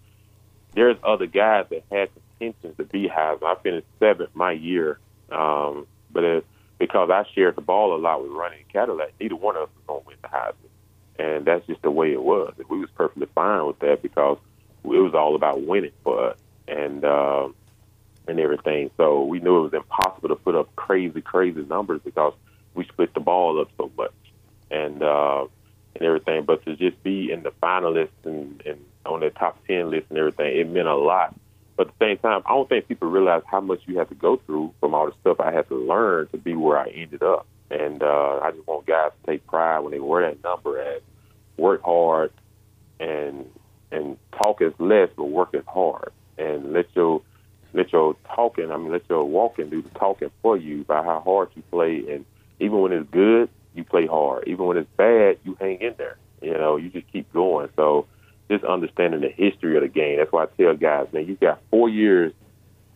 there's 0.73 0.97
other 1.03 1.25
guys 1.25 1.65
that 1.69 1.83
had 1.91 2.09
intentions 2.41 2.77
to 2.77 2.83
be 2.83 3.07
Heisman. 3.07 3.43
I 3.43 3.55
finished 3.61 3.87
seventh 3.99 4.31
my 4.35 4.51
year, 4.51 4.99
um, 5.31 5.87
but 6.11 6.23
it, 6.23 6.45
because 6.79 7.09
I 7.09 7.25
shared 7.33 7.55
the 7.55 7.61
ball 7.61 7.95
a 7.95 7.99
lot 7.99 8.23
with 8.23 8.31
Ronnie 8.31 8.65
Cadillac, 8.71 9.13
neither 9.19 9.35
one 9.35 9.55
of 9.55 9.63
us 9.63 9.69
was 9.75 9.83
going 9.87 10.01
to 10.01 10.07
win 10.07 10.17
the 10.21 10.27
Heisman, 10.27 11.35
and 11.35 11.45
that's 11.45 11.65
just 11.67 11.81
the 11.81 11.91
way 11.91 12.11
it 12.11 12.21
was. 12.21 12.53
We 12.69 12.79
was 12.79 12.89
perfectly 12.95 13.27
fine 13.35 13.65
with 13.67 13.79
that 13.79 14.01
because 14.01 14.37
it 14.83 14.87
was 14.87 15.13
all 15.13 15.35
about 15.35 15.61
winning 15.61 15.91
for 16.03 16.31
us, 16.31 16.37
and. 16.67 17.03
Uh, 17.03 17.49
and 18.27 18.39
everything. 18.39 18.89
So 18.97 19.23
we 19.23 19.39
knew 19.39 19.57
it 19.57 19.61
was 19.61 19.73
impossible 19.73 20.29
to 20.29 20.35
put 20.35 20.55
up 20.55 20.75
crazy, 20.75 21.21
crazy 21.21 21.63
numbers 21.63 22.01
because 22.03 22.33
we 22.73 22.85
split 22.85 23.13
the 23.13 23.19
ball 23.19 23.59
up 23.59 23.69
so 23.77 23.91
much 23.97 24.13
and 24.69 25.03
uh, 25.03 25.45
and 25.95 26.03
everything. 26.03 26.43
But 26.45 26.63
to 26.65 26.75
just 26.75 27.01
be 27.03 27.31
in 27.31 27.43
the 27.43 27.51
finalists 27.61 28.09
and, 28.23 28.61
and 28.65 28.83
on 29.05 29.19
the 29.19 29.29
top 29.29 29.59
ten 29.67 29.89
list 29.89 30.07
and 30.09 30.17
everything, 30.17 30.57
it 30.57 30.67
meant 30.69 30.87
a 30.87 30.95
lot. 30.95 31.35
But 31.81 31.87
at 31.87 31.97
the 31.97 32.05
same 32.05 32.17
time, 32.19 32.43
I 32.45 32.49
don't 32.49 32.69
think 32.69 32.87
people 32.87 33.09
realize 33.09 33.41
how 33.47 33.59
much 33.59 33.79
you 33.87 33.97
have 33.97 34.09
to 34.09 34.15
go 34.15 34.37
through 34.45 34.71
from 34.79 34.93
all 34.93 35.07
the 35.07 35.13
stuff 35.21 35.39
I 35.39 35.51
had 35.51 35.67
to 35.69 35.75
learn 35.75 36.27
to 36.27 36.37
be 36.37 36.53
where 36.53 36.77
I 36.77 36.89
ended 36.89 37.23
up. 37.23 37.47
And 37.71 38.03
uh, 38.03 38.39
I 38.43 38.51
just 38.51 38.67
want 38.67 38.85
guys 38.85 39.09
to 39.19 39.31
take 39.31 39.47
pride 39.47 39.79
when 39.79 39.91
they 39.91 39.99
wear 39.99 40.29
that 40.29 40.43
number 40.43 40.79
and 40.79 41.01
work 41.57 41.81
hard 41.81 42.31
and 42.99 43.47
and 43.91 44.15
talk 44.37 44.61
as 44.61 44.73
less 44.77 45.09
but 45.17 45.23
work 45.25 45.55
as 45.55 45.63
hard 45.65 46.11
and 46.37 46.71
let 46.71 46.85
your 46.95 47.23
let 47.73 47.91
your 47.91 48.15
talking, 48.35 48.71
I 48.71 48.77
mean, 48.77 48.91
let 48.91 49.09
your 49.09 49.23
walking 49.23 49.71
do 49.71 49.81
the 49.81 49.89
talking 49.97 50.29
for 50.43 50.55
you 50.57 50.83
by 50.83 51.01
how 51.01 51.21
hard 51.25 51.49
you 51.55 51.63
play. 51.71 52.03
And 52.11 52.25
even 52.59 52.79
when 52.81 52.91
it's 52.91 53.09
good, 53.09 53.49
you 53.73 53.83
play 53.85 54.05
hard. 54.05 54.43
Even 54.45 54.67
when 54.67 54.77
it's 54.77 54.91
bad, 54.97 55.39
you 55.43 55.57
hang 55.59 55.81
in 55.81 55.95
there. 55.97 56.17
You 56.43 56.53
know, 56.53 56.77
you 56.77 56.91
just 56.91 57.11
keep 57.11 57.33
going. 57.33 57.69
So 57.75 58.05
just 58.51 58.65
understanding 58.65 59.21
the 59.21 59.29
history 59.29 59.77
of 59.77 59.83
the 59.83 59.87
game. 59.87 60.17
That's 60.17 60.31
why 60.31 60.43
I 60.43 60.47
tell 60.57 60.75
guys, 60.75 61.07
man, 61.13 61.25
you 61.25 61.35
got 61.35 61.61
four 61.69 61.87
years 61.89 62.33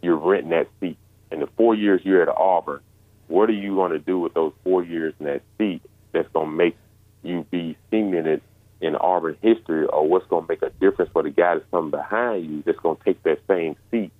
you're 0.02 0.18
renting 0.18 0.52
that 0.52 0.68
seat. 0.80 0.98
And 1.32 1.42
the 1.42 1.48
four 1.58 1.74
years 1.74 2.02
you're 2.04 2.22
at 2.22 2.28
Auburn, 2.28 2.82
what 3.28 3.50
are 3.50 3.54
you 3.54 3.76
going 3.76 3.92
to 3.92 4.00
do 4.00 4.20
with 4.20 4.34
those 4.34 4.54
four 4.64 4.84
years 4.84 5.14
in 5.20 5.26
that 5.26 5.42
seat 5.58 5.82
that's 6.12 6.28
going 6.34 6.50
to 6.50 6.56
make 6.56 6.78
you 7.24 7.46
be 7.50 7.78
cemented 7.90 8.42
in 8.82 8.96
Auburn 8.98 9.38
history 9.42 9.86
or 9.88 10.08
what's 10.08 10.28
going 10.28 10.46
to 10.46 10.52
make 10.52 10.62
a 10.62 10.70
difference 10.82 11.10
for 11.12 11.24
the 11.24 11.30
guy 11.30 11.56
that's 11.56 11.66
coming 11.72 11.90
behind 11.90 12.46
you 12.46 12.62
that's 12.66 12.80
going 12.80 12.98
to 12.98 13.04
take 13.04 13.24
that 13.24 13.40
same 13.48 13.76
seat 13.90 14.12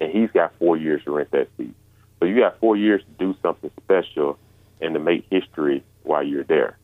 and 0.00 0.10
he's 0.10 0.30
got 0.30 0.52
four 0.58 0.76
years 0.76 1.02
to 1.04 1.12
rent 1.12 1.30
that 1.32 1.48
seat. 1.56 1.74
So 2.18 2.26
you 2.26 2.40
got 2.40 2.58
four 2.58 2.76
years 2.76 3.02
to 3.02 3.24
do 3.24 3.36
something 3.42 3.70
special 3.84 4.38
and 4.80 4.94
to 4.94 5.00
make 5.00 5.26
history 5.30 5.84
while 6.02 6.24
you're 6.24 6.44
there. 6.44 6.78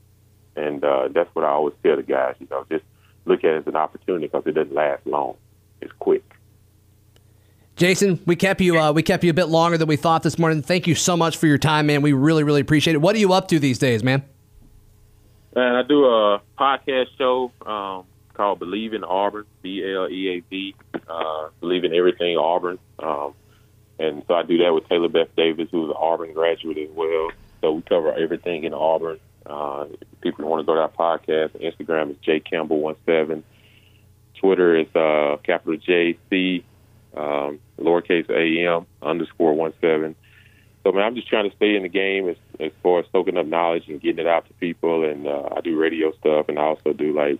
And 0.56 0.84
uh, 0.84 1.08
that's 1.12 1.34
what 1.34 1.44
I 1.44 1.48
always 1.48 1.74
tell 1.82 1.96
the 1.96 2.02
guys. 2.02 2.36
You 2.38 2.46
know, 2.50 2.66
just 2.70 2.84
look 3.24 3.44
at 3.44 3.54
it 3.54 3.56
as 3.58 3.66
an 3.66 3.76
opportunity 3.76 4.26
because 4.26 4.46
it 4.46 4.52
doesn't 4.52 4.74
last 4.74 5.06
long. 5.06 5.36
It's 5.80 5.92
quick. 5.98 6.22
Jason, 7.76 8.20
we 8.24 8.36
kept 8.36 8.60
you 8.60 8.78
uh, 8.78 8.92
we 8.92 9.02
kept 9.02 9.24
you 9.24 9.30
a 9.30 9.34
bit 9.34 9.46
longer 9.46 9.76
than 9.76 9.88
we 9.88 9.96
thought 9.96 10.22
this 10.22 10.38
morning. 10.38 10.62
Thank 10.62 10.86
you 10.86 10.94
so 10.94 11.16
much 11.16 11.36
for 11.36 11.46
your 11.46 11.58
time, 11.58 11.86
man. 11.86 12.02
We 12.02 12.12
really 12.12 12.44
really 12.44 12.60
appreciate 12.60 12.94
it. 12.94 13.00
What 13.00 13.16
are 13.16 13.18
you 13.18 13.32
up 13.32 13.48
to 13.48 13.58
these 13.58 13.78
days, 13.78 14.04
man? 14.04 14.22
And 15.56 15.76
I 15.76 15.82
do 15.82 16.04
a 16.04 16.40
podcast 16.58 17.06
show 17.18 17.52
um, 17.66 18.04
called 18.34 18.60
Bleav 18.60 18.94
in 18.94 19.04
Auburn, 19.04 19.44
B 19.62 19.82
L 19.84 20.08
E 20.08 20.28
A 20.28 20.40
V, 20.50 20.74
uh, 21.08 21.48
Believe 21.60 21.84
in 21.84 21.94
Everything 21.94 22.36
Auburn. 22.36 22.78
Um, 22.98 23.34
and 23.98 24.24
so 24.26 24.34
I 24.34 24.42
do 24.42 24.58
that 24.58 24.74
with 24.74 24.88
Taylor 24.88 25.08
Beth 25.08 25.34
Davis, 25.36 25.68
who's 25.70 25.90
an 25.90 25.96
Auburn 25.96 26.32
graduate 26.32 26.78
as 26.78 26.90
well. 26.90 27.30
So 27.60 27.72
we 27.72 27.82
cover 27.82 28.12
everything 28.12 28.64
in 28.64 28.74
Auburn. 28.74 29.20
Uh, 29.46 29.86
people 30.20 30.48
want 30.48 30.60
to 30.60 30.66
go 30.66 30.74
to 30.74 30.80
our 30.80 30.88
podcast, 30.88 31.50
Instagram 31.60 32.10
is 32.10 32.16
J 32.22 32.40
Campbell 32.40 32.96
seven. 33.04 33.44
Twitter 34.40 34.76
is 34.76 34.88
uh, 34.94 35.36
capital 35.42 35.76
J 35.76 36.18
C, 36.28 36.64
um, 37.16 37.60
lowercase 37.78 38.28
A 38.30 38.76
M 38.76 38.86
underscore 39.02 39.54
one 39.54 39.72
seven. 39.80 40.14
So 40.82 40.92
man, 40.92 41.04
I'm 41.04 41.14
just 41.14 41.28
trying 41.28 41.48
to 41.48 41.56
stay 41.56 41.76
in 41.76 41.82
the 41.82 41.88
game 41.88 42.28
as, 42.28 42.36
as 42.60 42.72
far 42.82 43.00
as 43.00 43.06
soaking 43.12 43.38
up 43.38 43.46
knowledge 43.46 43.88
and 43.88 44.00
getting 44.00 44.24
it 44.24 44.26
out 44.26 44.46
to 44.46 44.52
people. 44.54 45.04
And 45.04 45.26
uh, 45.26 45.48
I 45.56 45.60
do 45.60 45.78
radio 45.78 46.12
stuff, 46.18 46.48
and 46.48 46.58
I 46.58 46.62
also 46.62 46.92
do 46.92 47.14
like 47.14 47.38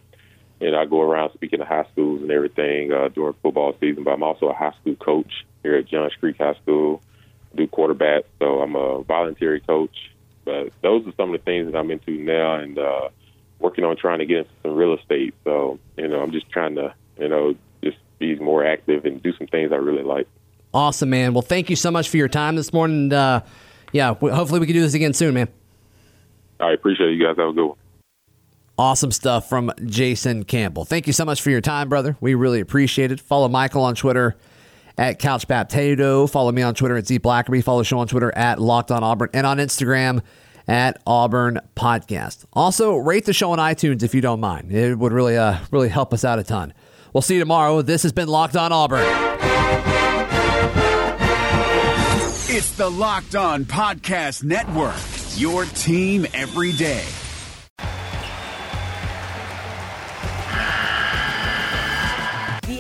and 0.61 0.77
I 0.77 0.85
go 0.85 1.03
around 1.03 1.33
speaking 1.35 1.59
to 1.59 1.65
high 1.65 1.87
schools 1.93 2.23
and 2.23 2.31
everything 2.31 2.93
uh, 2.93 3.09
during 3.09 3.35
football 3.43 3.77
season. 3.81 4.05
But 4.05 4.13
I'm 4.13 4.23
also 4.23 4.49
a 4.49 4.55
high 4.55 4.73
school 4.81 4.97
coach 4.97 5.45
here 5.63 5.77
at 5.77 5.87
Johns 5.87 6.15
Creek 6.21 6.37
High 6.39 6.55
School. 6.63 7.03
I 7.53 7.57
do 7.57 7.67
quarterback, 7.67 8.25
so 8.39 8.61
I'm 8.61 8.77
a 8.77 9.03
voluntary 9.03 9.61
coach. 9.61 9.97
But 10.45 10.73
those 10.83 11.07
are 11.07 11.13
some 11.17 11.35
of 11.35 11.41
the 11.41 11.45
things 11.45 11.71
that 11.71 11.79
I'm 11.79 11.91
into 11.91 12.13
now, 12.13 12.57
and 12.57 12.79
uh, 12.79 13.09
working 13.59 13.85
on 13.85 13.97
trying 13.97 14.19
to 14.19 14.27
get 14.27 14.39
into 14.39 14.51
some 14.63 14.75
real 14.75 14.95
estate. 14.95 15.35
So 15.45 15.79
you 15.97 16.09
know, 16.09 16.21
I'm 16.23 16.33
just 16.33 16.51
trying 16.51 16.75
to 16.77 16.95
you 17.19 17.29
know 17.29 17.55
just 17.83 17.99
be 18.19 18.37
more 18.37 18.65
active 18.65 19.05
and 19.05 19.23
do 19.23 19.33
some 19.37 19.47
things 19.47 19.73
I 19.73 19.77
really 19.77 20.03
like. 20.03 20.29
Awesome, 20.73 21.11
man. 21.11 21.35
Well, 21.35 21.43
thank 21.43 21.71
you 21.71 21.77
so 21.77 21.91
much 21.91 22.09
for 22.09 22.17
your 22.17 22.29
time 22.29 22.57
this 22.57 22.73
morning. 22.73 23.05
And, 23.05 23.13
uh, 23.13 23.41
yeah, 23.93 24.15
hopefully 24.15 24.59
we 24.59 24.67
can 24.67 24.75
do 24.75 24.81
this 24.81 24.95
again 24.95 25.13
soon, 25.15 25.35
man. 25.35 25.49
I 26.59 26.73
appreciate 26.73 27.11
it. 27.11 27.13
You 27.13 27.25
guys 27.25 27.37
have 27.37 27.51
a 27.51 27.53
good 27.53 27.67
one. 27.67 27.79
Awesome 28.77 29.13
stuff 29.13 29.49
from 29.49 29.71
Jason 29.87 30.45
Campbell. 30.45 30.85
Thank 30.85 31.07
you 31.07 31.13
so 31.13 31.25
much 31.25 31.41
for 31.43 31.51
your 31.51 31.61
time, 31.61 31.89
brother. 31.89 32.17
We 32.21 32.35
really 32.35 32.59
appreciate 32.59 33.13
it. 33.13 33.21
Follow 33.21 33.49
Michael 33.49 33.85
on 33.85 33.95
Twitter 33.95 34.35
at 34.97 35.19
Couch 35.19 35.47
Potato. 35.49 36.27
Follow 36.27 36.53
me 36.53 36.63
on 36.63 36.75
Twitter 36.75 36.97
at 36.97 37.07
Z 37.07 37.19
Blackerby. 37.21 37.63
Follow 37.63 37.81
the 37.81 37.85
show 37.85 37.99
on 37.99 38.07
Twitter 38.07 38.33
at 38.37 38.61
Locked 38.61 38.91
On 38.91 39.03
Auburn 39.03 39.31
and 39.33 39.47
on 39.47 39.59
Instagram 39.59 40.23
at 40.67 41.01
Auburn 41.07 41.61
Podcast. 41.77 42.45
Also, 42.53 42.97
rate 42.97 43.25
the 43.25 43.33
show 43.33 43.53
on 43.53 43.59
iTunes 43.59 44.03
if 44.03 44.15
you 44.15 44.21
don't 44.21 44.41
mind. 44.41 44.73
It 44.73 44.99
would 44.99 45.13
really, 45.13 45.37
uh, 45.37 45.59
really 45.71 45.89
help 45.89 46.15
us 46.15 46.25
out 46.25 46.39
a 46.39 46.45
ton. 46.45 46.73
We'll 47.13 47.23
see 47.23 47.35
you 47.35 47.41
tomorrow. 47.41 47.83
This 47.83 48.03
has 48.03 48.13
been 48.13 48.29
Locked 48.29 48.57
On 48.57 48.73
Auburn. 48.73 49.05
It's 52.57 52.77
the 52.77 52.89
Locked 52.89 53.35
On 53.35 53.65
Podcast 53.65 54.45
Network. 54.45 54.95
Your 55.37 55.65
team 55.65 56.27
every 56.33 56.73
day. 56.73 57.05